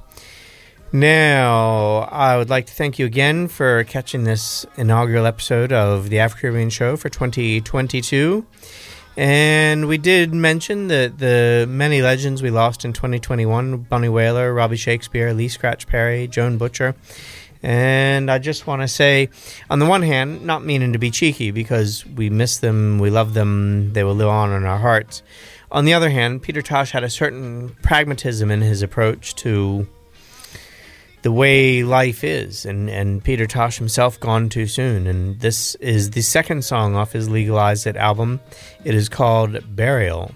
Now, 0.93 2.03
I 2.13 2.37
would 2.37 2.51
like 2.51 2.67
to 2.67 2.73
thank 2.73 3.01
you 3.01 3.07
again 3.07 3.49
for 3.49 3.83
catching 3.85 4.23
this 4.23 4.65
inaugural 4.77 5.27
episode 5.27 5.73
of 5.73 6.09
the 6.09 6.21
Afro 6.21 6.41
Caribbean 6.41 6.71
Show 6.71 6.97
for 6.97 7.09
2022. 7.09 8.47
And 9.17 9.89
we 9.89 9.99
did 9.99 10.33
mention 10.33 10.89
the, 10.89 11.13
the 11.15 11.67
many 11.69 12.01
legends 12.01 12.43
we 12.43 12.51
lost 12.51 12.85
in 12.85 12.93
2021 12.93 13.79
Bunny 13.79 14.09
Wailer, 14.09 14.55
Robbie 14.55 14.77
Shakespeare, 14.77 15.35
Lee 15.35 15.49
Scratch 15.49 15.87
Perry, 15.87 16.27
Joan 16.27 16.57
Butcher. 16.57 16.95
And 17.63 18.31
I 18.31 18.39
just 18.39 18.67
want 18.67 18.83
to 18.83 18.89
say, 18.89 19.29
on 19.71 19.79
the 19.79 19.87
one 19.87 20.03
hand, 20.03 20.45
not 20.45 20.65
meaning 20.65 20.95
to 20.95 20.99
be 20.99 21.11
cheeky 21.11 21.51
because 21.51 22.05
we 22.07 22.31
miss 22.31 22.59
them, 22.59 22.99
we 22.99 23.11
love 23.11 23.35
them, 23.35 23.93
they 23.93 24.03
will 24.03 24.15
live 24.15 24.29
on 24.29 24.53
in 24.53 24.65
our 24.65 24.79
hearts. 24.79 25.23
On 25.71 25.85
the 25.85 25.95
other 25.95 26.11
hand, 26.11 26.43
Peter 26.43 26.61
Tosh 26.61 26.91
had 26.91 27.05
a 27.05 27.11
certain 27.11 27.77
pragmatism 27.83 28.51
in 28.51 28.63
his 28.63 28.83
approach 28.83 29.35
to 29.37 29.87
the 31.23 31.33
way 31.33 31.85
life 31.85 32.25
is, 32.25 32.67
and, 32.67 32.91
and 32.91 33.23
Peter 33.23 33.47
Tosh 33.47 33.79
himself 33.79 34.19
gone 34.21 34.49
too 34.49 34.67
soon. 34.67 35.07
And 35.07 35.41
this 35.41 35.75
is 35.77 36.11
the 36.11 36.23
second 36.23 36.65
song 36.65 36.97
off 36.97 37.13
his 37.13 37.29
Legalize 37.29 37.87
It 37.87 37.97
album. 37.97 38.41
It 38.85 38.95
is 38.95 39.09
called 39.09 39.75
Burial. 39.75 40.33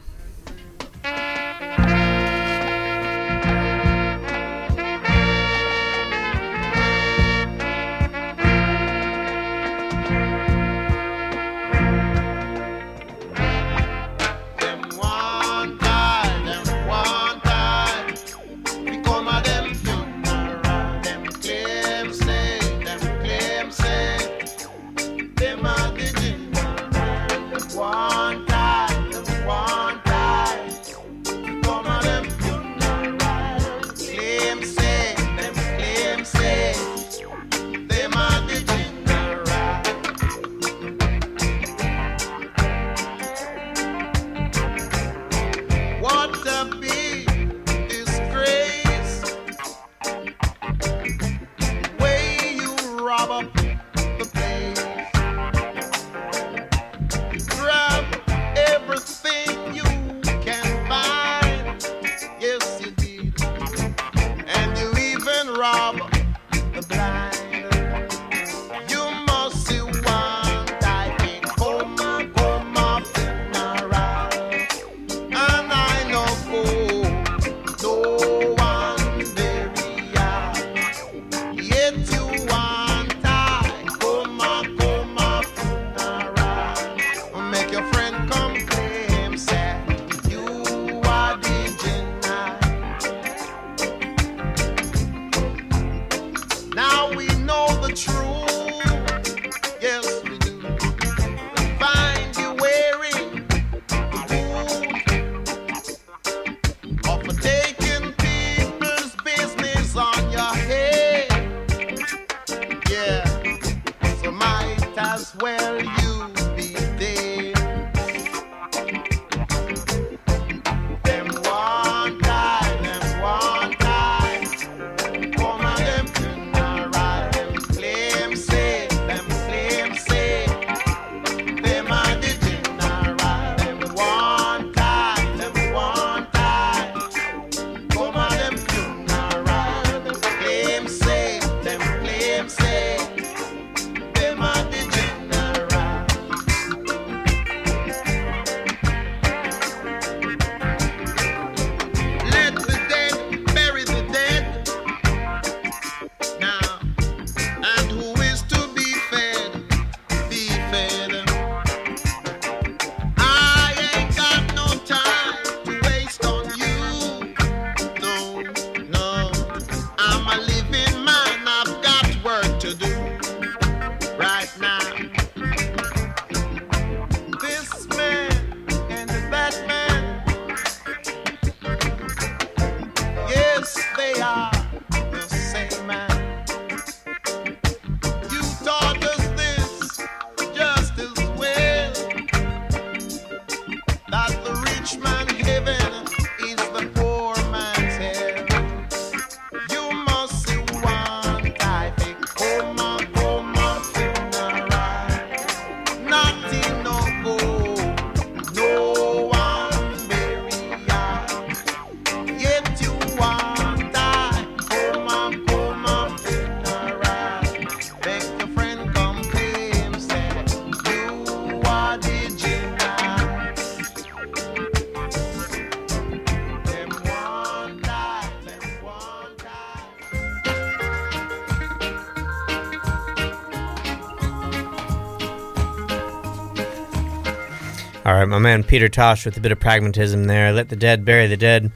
My 238.26 238.38
man 238.38 238.64
Peter 238.64 238.88
Tosh 238.88 239.24
with 239.24 239.36
a 239.36 239.40
bit 239.40 239.52
of 239.52 239.60
pragmatism 239.60 240.24
there. 240.24 240.52
Let 240.52 240.68
the 240.68 240.76
dead 240.76 241.04
bury 241.04 241.26
the 241.26 241.36
dead, 241.36 241.70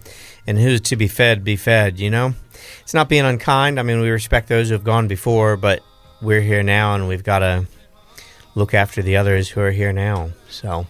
and 0.47 0.59
who's 0.59 0.81
to 0.83 0.97
be 0.97 1.09
fed, 1.09 1.45
be 1.45 1.57
fed, 1.57 1.99
you 1.99 2.11
know? 2.11 2.35
It's 2.83 2.95
not 2.95 3.09
being 3.09 3.25
unkind. 3.25 3.79
I 3.79 3.83
mean, 3.83 4.01
we 4.01 4.11
respect 4.11 4.49
those 4.49 4.69
who 4.69 4.75
have 4.75 4.85
gone 4.85 5.09
before, 5.09 5.57
but 5.57 5.83
we're 6.21 6.41
here 6.41 6.63
now, 6.63 6.95
and 6.95 7.09
we've 7.09 7.25
got 7.25 7.39
to 7.41 7.67
look 8.55 8.75
after 8.75 9.03
the 9.03 9.17
others 9.17 9.49
who 9.49 9.61
are 9.61 9.71
here 9.71 9.93
now. 9.93 10.31
So 10.49 10.87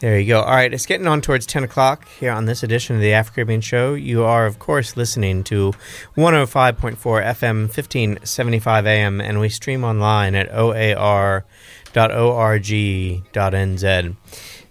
there 0.00 0.18
you 0.18 0.28
go. 0.28 0.42
All 0.42 0.54
right, 0.54 0.74
it's 0.74 0.84
getting 0.84 1.06
on 1.06 1.22
towards 1.22 1.46
10 1.46 1.64
o'clock 1.64 2.06
here 2.20 2.30
on 2.30 2.44
this 2.44 2.62
edition 2.62 2.96
of 2.96 3.02
the 3.02 3.14
Afro 3.14 3.34
Caribbean 3.34 3.62
Show. 3.62 3.94
You 3.94 4.24
are, 4.24 4.44
of 4.44 4.58
course, 4.58 4.94
listening 4.96 5.42
to 5.44 5.72
105.4 6.16 6.96
FM, 6.96 7.60
1575 7.62 8.86
AM, 8.86 9.20
and 9.22 9.40
we 9.40 9.48
stream 9.48 9.84
online 9.84 10.34
at 10.34 10.52
oar.org.nz. 10.52 11.46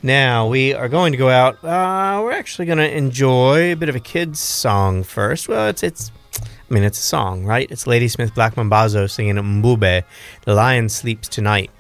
Now, 0.04 0.48
we 0.48 0.74
are 0.74 0.88
going 0.90 1.12
to 1.14 1.18
go 1.18 1.30
out. 1.30 1.64
Uh, 1.64 2.22
we're 2.24 2.32
actually 2.34 2.66
going 2.66 2.78
to 2.78 2.96
enjoy 2.98 3.72
a 3.72 3.76
bit 3.76 3.90
of 3.90 3.96
a 3.96 4.00
kid's 4.00 4.40
song 4.40 5.04
first. 5.04 5.48
Well, 5.48 5.68
it's, 5.68 5.82
it's, 5.84 6.12
I 6.40 6.74
mean, 6.74 6.84
it's 6.84 7.00
a 7.00 7.04
song, 7.04 7.46
right? 7.46 7.70
It's 7.72 7.88
Ladysmith 7.88 8.36
Black 8.36 8.56
Mambazo 8.56 9.10
singing 9.10 9.36
Mbube, 9.36 10.04
The 10.44 10.54
Lion 10.54 10.90
Sleeps 10.90 11.28
Tonight. 11.28 11.72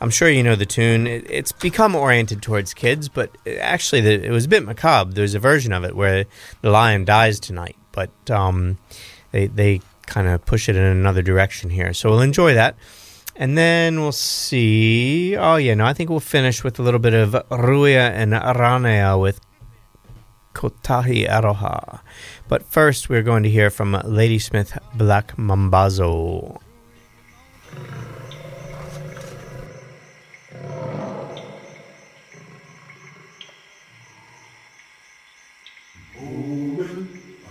I'm 0.00 0.10
sure 0.10 0.28
you 0.28 0.42
know 0.42 0.56
the 0.56 0.66
tune. 0.66 1.06
It, 1.06 1.28
it's 1.30 1.52
become 1.52 1.94
oriented 1.94 2.42
towards 2.42 2.74
kids, 2.74 3.08
but 3.08 3.36
it- 3.44 3.58
actually, 3.58 4.00
the, 4.02 4.24
it 4.26 4.30
was 4.30 4.44
a 4.44 4.48
bit 4.48 4.64
macabre. 4.64 5.12
There's 5.12 5.34
a 5.34 5.38
version 5.38 5.72
of 5.72 5.84
it 5.84 5.96
where 5.96 6.24
the 6.60 6.70
lion 6.70 7.04
dies 7.04 7.38
tonight, 7.40 7.76
but 7.92 8.10
um, 8.30 8.78
they 9.30 9.46
they 9.46 9.80
kind 10.06 10.26
of 10.26 10.44
push 10.44 10.68
it 10.68 10.74
in 10.76 10.82
another 10.82 11.22
direction 11.22 11.70
here. 11.70 11.94
So 11.94 12.10
we'll 12.10 12.20
enjoy 12.20 12.54
that, 12.54 12.74
and 13.36 13.56
then 13.56 14.00
we'll 14.00 14.12
see. 14.12 15.36
Oh 15.36 15.56
yeah, 15.56 15.74
no, 15.74 15.86
I 15.86 15.92
think 15.92 16.10
we'll 16.10 16.20
finish 16.20 16.62
with 16.62 16.78
a 16.78 16.82
little 16.82 17.00
bit 17.00 17.14
of 17.14 17.30
Ruya 17.50 18.10
and 18.12 18.32
Aranea 18.32 19.20
with 19.20 19.40
Kotahi 20.54 21.28
Aroha. 21.28 22.00
But 22.48 22.62
first, 22.64 23.08
we're 23.08 23.22
going 23.22 23.42
to 23.42 23.50
hear 23.50 23.70
from 23.70 23.92
Ladysmith 24.04 24.78
Black 24.94 25.36
Mambazo. 25.36 26.60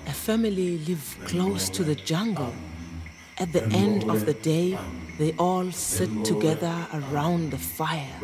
A 0.07 0.13
family 0.13 0.77
live 0.77 1.17
close 1.25 1.69
to 1.69 1.83
the 1.83 1.95
jungle. 1.95 2.53
At 3.41 3.53
the 3.53 3.65
end 3.73 4.07
of 4.07 4.27
the 4.27 4.35
day, 4.35 4.77
they 5.17 5.33
all 5.39 5.71
sit 5.71 6.23
together 6.23 6.75
around 6.93 7.49
the 7.49 7.57
fire. 7.57 8.19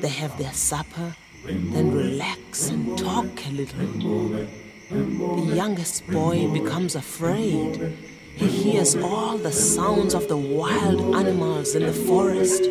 They 0.00 0.08
have 0.08 0.38
their 0.38 0.52
supper, 0.52 1.16
then 1.44 1.90
relax 1.90 2.68
and 2.68 2.96
talk 2.96 3.26
a 3.44 3.50
little. 3.50 4.46
The 4.88 5.52
youngest 5.52 6.06
boy 6.06 6.46
becomes 6.52 6.94
afraid. 6.94 7.98
He 8.36 8.46
hears 8.46 8.94
all 8.94 9.36
the 9.36 9.50
sounds 9.50 10.14
of 10.14 10.28
the 10.28 10.36
wild 10.36 11.16
animals 11.16 11.74
in 11.74 11.82
the 11.82 11.92
forest 11.92 12.62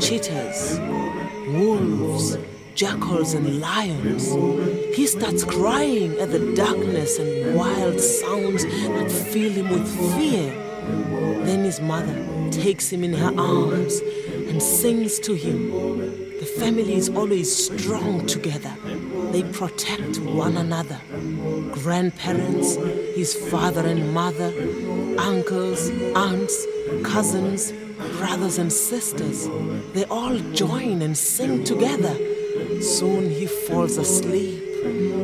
cheetahs, 0.00 0.80
wolves, 1.48 2.38
jackals, 2.74 3.34
and 3.34 3.60
lions. 3.60 4.32
He 4.96 5.06
starts 5.06 5.44
crying 5.44 6.18
at 6.18 6.30
the 6.30 6.54
darkness 6.54 7.18
and 7.18 7.54
wild 7.54 8.00
sounds 8.00 8.64
that 8.64 9.12
fill 9.12 9.52
him 9.52 9.68
with 9.68 9.86
fear. 10.16 10.69
Then 11.44 11.64
his 11.64 11.80
mother 11.80 12.16
takes 12.50 12.90
him 12.90 13.04
in 13.04 13.12
her 13.14 13.32
arms 13.38 14.00
and 14.48 14.62
sings 14.62 15.18
to 15.20 15.34
him. 15.34 15.70
The 16.40 16.46
family 16.46 16.94
is 16.94 17.08
always 17.08 17.54
strong 17.54 18.26
together. 18.26 18.74
They 19.30 19.42
protect 19.42 20.18
one 20.20 20.56
another. 20.56 21.00
Grandparents, 21.72 22.76
his 23.14 23.34
father 23.50 23.86
and 23.86 24.12
mother, 24.14 24.52
uncles, 25.18 25.90
aunts, 26.16 26.66
cousins, 27.04 27.72
brothers 28.18 28.58
and 28.58 28.72
sisters, 28.72 29.48
they 29.92 30.04
all 30.04 30.38
join 30.52 31.02
and 31.02 31.16
sing 31.16 31.62
together. 31.62 32.16
Soon 32.80 33.30
he 33.30 33.46
falls 33.46 33.98
asleep. 33.98 34.64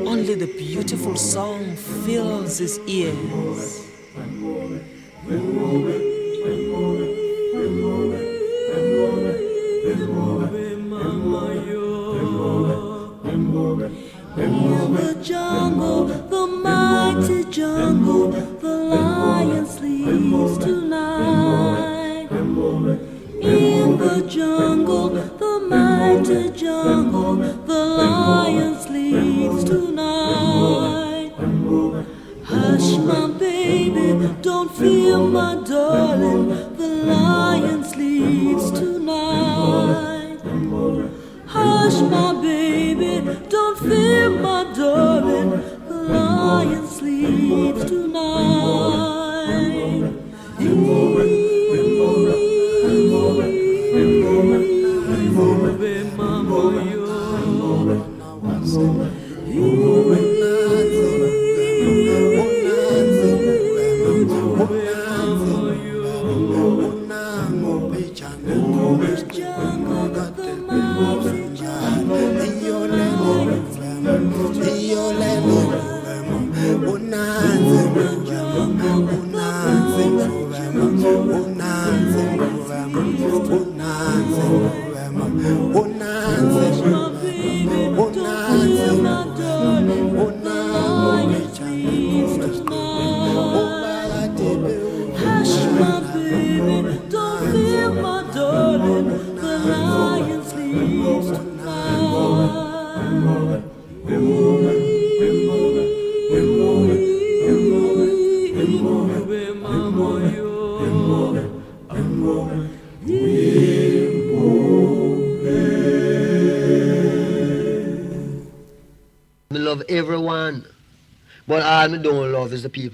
Only 0.07 0.35
the 0.35 0.47
beautiful 0.47 1.17
song 1.17 1.77
fills 1.77 2.59
his 2.59 2.79
ears. 2.87 3.86
The 5.29 5.35
jungle, 15.23 16.05
the 16.05 16.47
mighty 16.47 17.45
jungle, 17.51 18.31
the 18.31 18.69
lion 18.69 19.67
sleeps 19.67 20.59
tonight. 20.59 22.29
In 23.43 23.99
the 23.99 24.27
jungle, 24.29 25.09
the 25.09 25.61
mighty 25.69 26.51
jungle, 26.51 27.35
the 27.35 27.85
lion 27.85 28.79
sleeps 28.79 29.65
tonight. 29.65 30.16
Don't 34.43 34.71
fear, 34.77 35.19
my 35.19 35.55
darling, 35.65 36.49
the 36.77 36.89
lion 37.07 37.85
sleeps 37.85 38.71
tonight. 38.71 40.39
Hush, 41.47 42.01
my 42.11 42.33
baby, 42.43 43.39
don't 43.49 43.79
fear, 43.79 44.31
my 44.31 44.65
darling, 44.75 45.51
the 45.89 45.95
lion. 45.95 46.76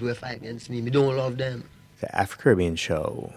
People 0.03 0.13
who 0.13 0.19
fight 0.19 0.37
against 0.37 0.69
me. 0.69 0.81
Me 0.81 0.91
don't 0.91 1.15
love 1.15 1.37
them. 1.37 1.63
The 2.01 2.13
Afro 2.15 2.41
Caribbean 2.41 2.75
Show. 2.75 3.33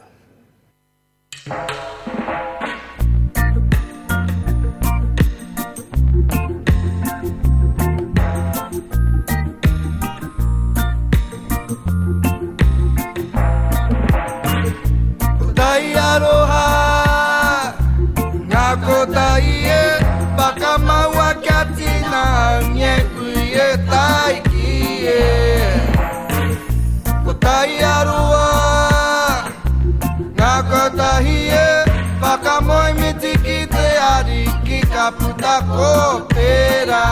kōpera 35.73 37.05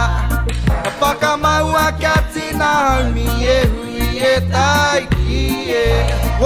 mau 1.44 1.74
a 1.76 1.90
kia 1.98 2.14
tina 2.32 2.70
haumi 2.84 3.26
e 3.56 3.58
hui 3.72 4.18
e 4.32 4.34
taiki 4.52 5.42
e 5.82 5.86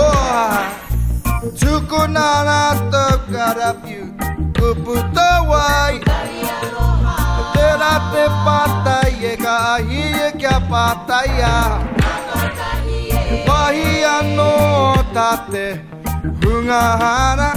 Oha 0.05 0.47
Tuku 1.61 2.01
nana 2.15 2.59
tō 2.93 3.05
karapiu 3.33 4.07
Kupu 4.59 4.95
tō 5.17 5.29
wai. 5.51 5.95
Tera 7.55 7.95
te 8.13 8.25
pātai 8.45 9.13
e 9.33 9.35
ka 9.45 9.57
ahi 9.75 10.03
e 10.27 10.31
kia 10.41 10.57
pātai 10.71 11.33
a 11.53 11.57
Pahi 13.47 13.91
anō 14.17 14.53
tā 15.15 15.31
te 15.51 15.67
Hunga 16.43 16.85
Nō 17.41 17.51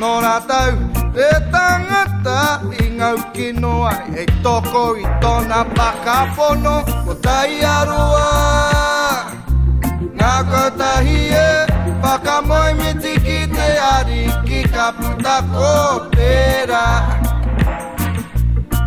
Nō 0.00 0.14
rātau 0.24 0.89
Te 1.20 1.28
tangata 1.52 2.64
i 2.80 2.84
ngau 2.96 3.18
kino 3.34 3.72
ai. 3.84 4.24
Toko 4.44 4.82
i 4.96 5.04
tona 5.20 5.58
pakapono 5.76 6.76
Ko 7.04 7.12
tai 7.24 7.60
arua. 7.60 8.28
Ngā 10.16 10.32
kotahi 10.50 11.18
e 11.40 11.50
Whakamoi 12.00 12.72
miti 12.78 13.12
ki 13.24 13.38
te 13.52 13.68
ari 13.88 14.22
Ki 14.46 14.60
ka 14.72 14.86
puta 14.96 15.36
ko 15.52 15.74
pera 16.16 16.86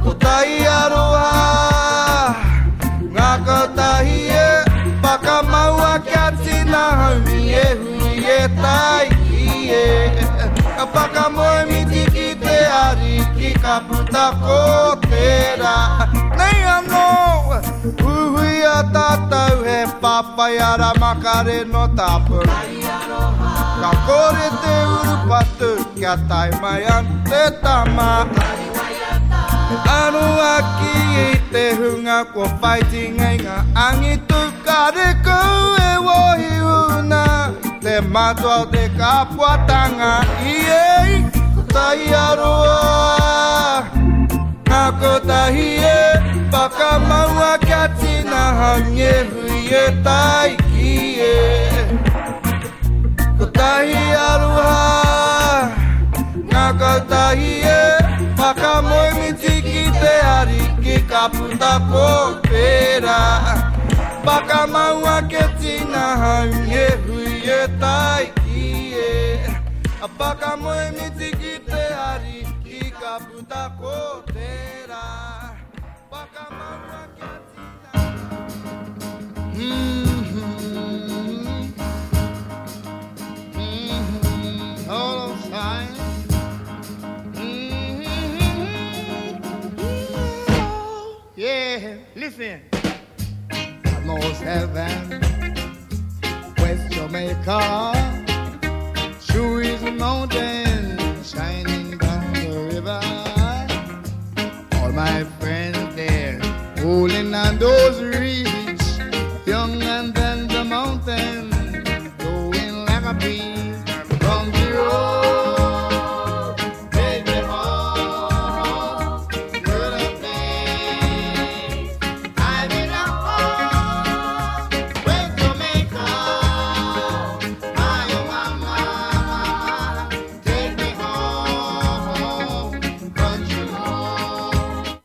Ko 0.01 0.11
tai 0.25 0.57
arua. 0.79 1.29
Ngā 3.13 3.31
kotahi 3.45 4.19
e 4.41 4.49
Whakamaua 5.05 5.93
kia 6.09 6.25
tina 6.41 6.83
haumi 6.97 7.41
e 7.61 7.67
hui 7.77 8.25
e 8.25 8.41
tai 8.57 9.07
ki 9.21 9.45
e. 9.85 9.85
Ka 10.77 10.85
whakamoi 10.93 11.61
miti 11.69 12.01
ki 12.12 12.12
ari 12.81 13.15
Ki 13.37 13.53
ka 13.63 13.75
puta 13.87 14.25
ko 14.43 14.59
pera 15.07 15.75
Nei 16.39 16.59
anō 16.77 17.07
Uhui 18.01 18.55
a 18.75 18.79
tātau 18.95 19.63
he 19.67 19.79
papai 20.03 20.53
ara 20.71 20.91
makare 21.01 21.59
no 21.73 21.87
tāpu 21.99 22.43
Ka 23.83 23.91
kore 24.07 24.47
te 24.63 24.75
uru 24.97 25.15
patu 25.29 25.71
Kia 25.95 26.15
tai 26.29 26.49
mai 26.61 26.81
an 26.95 27.05
te 27.29 27.41
tama. 27.63 28.11
Anu 29.95 30.23
aki 30.53 30.93
i 31.23 31.27
te 31.51 31.63
hunga 31.79 32.17
Ko 32.33 32.47
whaiti 32.61 33.03
ngai 33.17 33.37
ngā 33.43 33.57
angi 33.85 34.15
tu 34.29 34.41
kare 34.67 35.09
e 35.87 35.91
wohi 36.07 36.53
una. 36.75 37.25
Te 37.83 37.95
matua 38.13 38.55
o 38.61 38.65
te 38.73 38.83
kapuatanga 38.99 40.13
i 40.53 40.57
ei 40.79 41.12
tahi 41.93 42.09
aroa 42.09 43.85
Ako 44.65 45.13
tahi 45.29 45.77
e 45.77 46.01
Paka 46.49 46.97
maua 46.99 47.57
kia 47.61 47.87
tina 47.99 48.41
hange 48.57 49.13
hui 49.29 49.59
e 49.69 49.85
tai 50.05 50.57
ki 50.73 50.93
e. 51.21 51.37
Ko 53.37 53.45
tahi 53.45 54.01
aroha 54.29 55.69
Ako 56.65 56.93
tahi 57.13 57.53
e 57.61 57.83
Paka 58.41 58.81
moi 58.81 59.09
miti 59.17 59.61
ki 59.61 59.85
te 60.01 60.15
ari 60.37 60.63
ki 60.81 60.97
ka 61.09 61.29
puta 61.29 61.73
ko 61.93 62.41
pera 62.49 63.21
Paka 64.25 64.65
maua 64.65 65.21
kia 65.29 65.47
tina 65.61 66.05
hange 66.23 66.87
hui 67.05 67.37
e 67.45 67.61
tai 67.79 68.25
ki 68.41 68.69
e. 68.97 69.13
Paka 70.17 70.55
moe 70.57 70.91
miti 70.91 71.32
listen. 92.37 92.61
Almost 93.95 94.41
heaven, 94.41 95.21
West 96.57 96.91
Jamaica. 96.91 97.93
True 99.27 99.59
is 99.59 99.81
mountain 99.83 100.97
shining 101.23 101.97
down 101.97 102.33
the 102.33 102.69
river. 102.73 103.01
All 104.81 104.91
my 104.91 105.23
friends 105.39 105.95
there, 105.95 106.39
holding 106.79 107.33
on 107.33 107.57
those 107.59 108.01
reeds, 108.01 108.99
young 109.45 109.82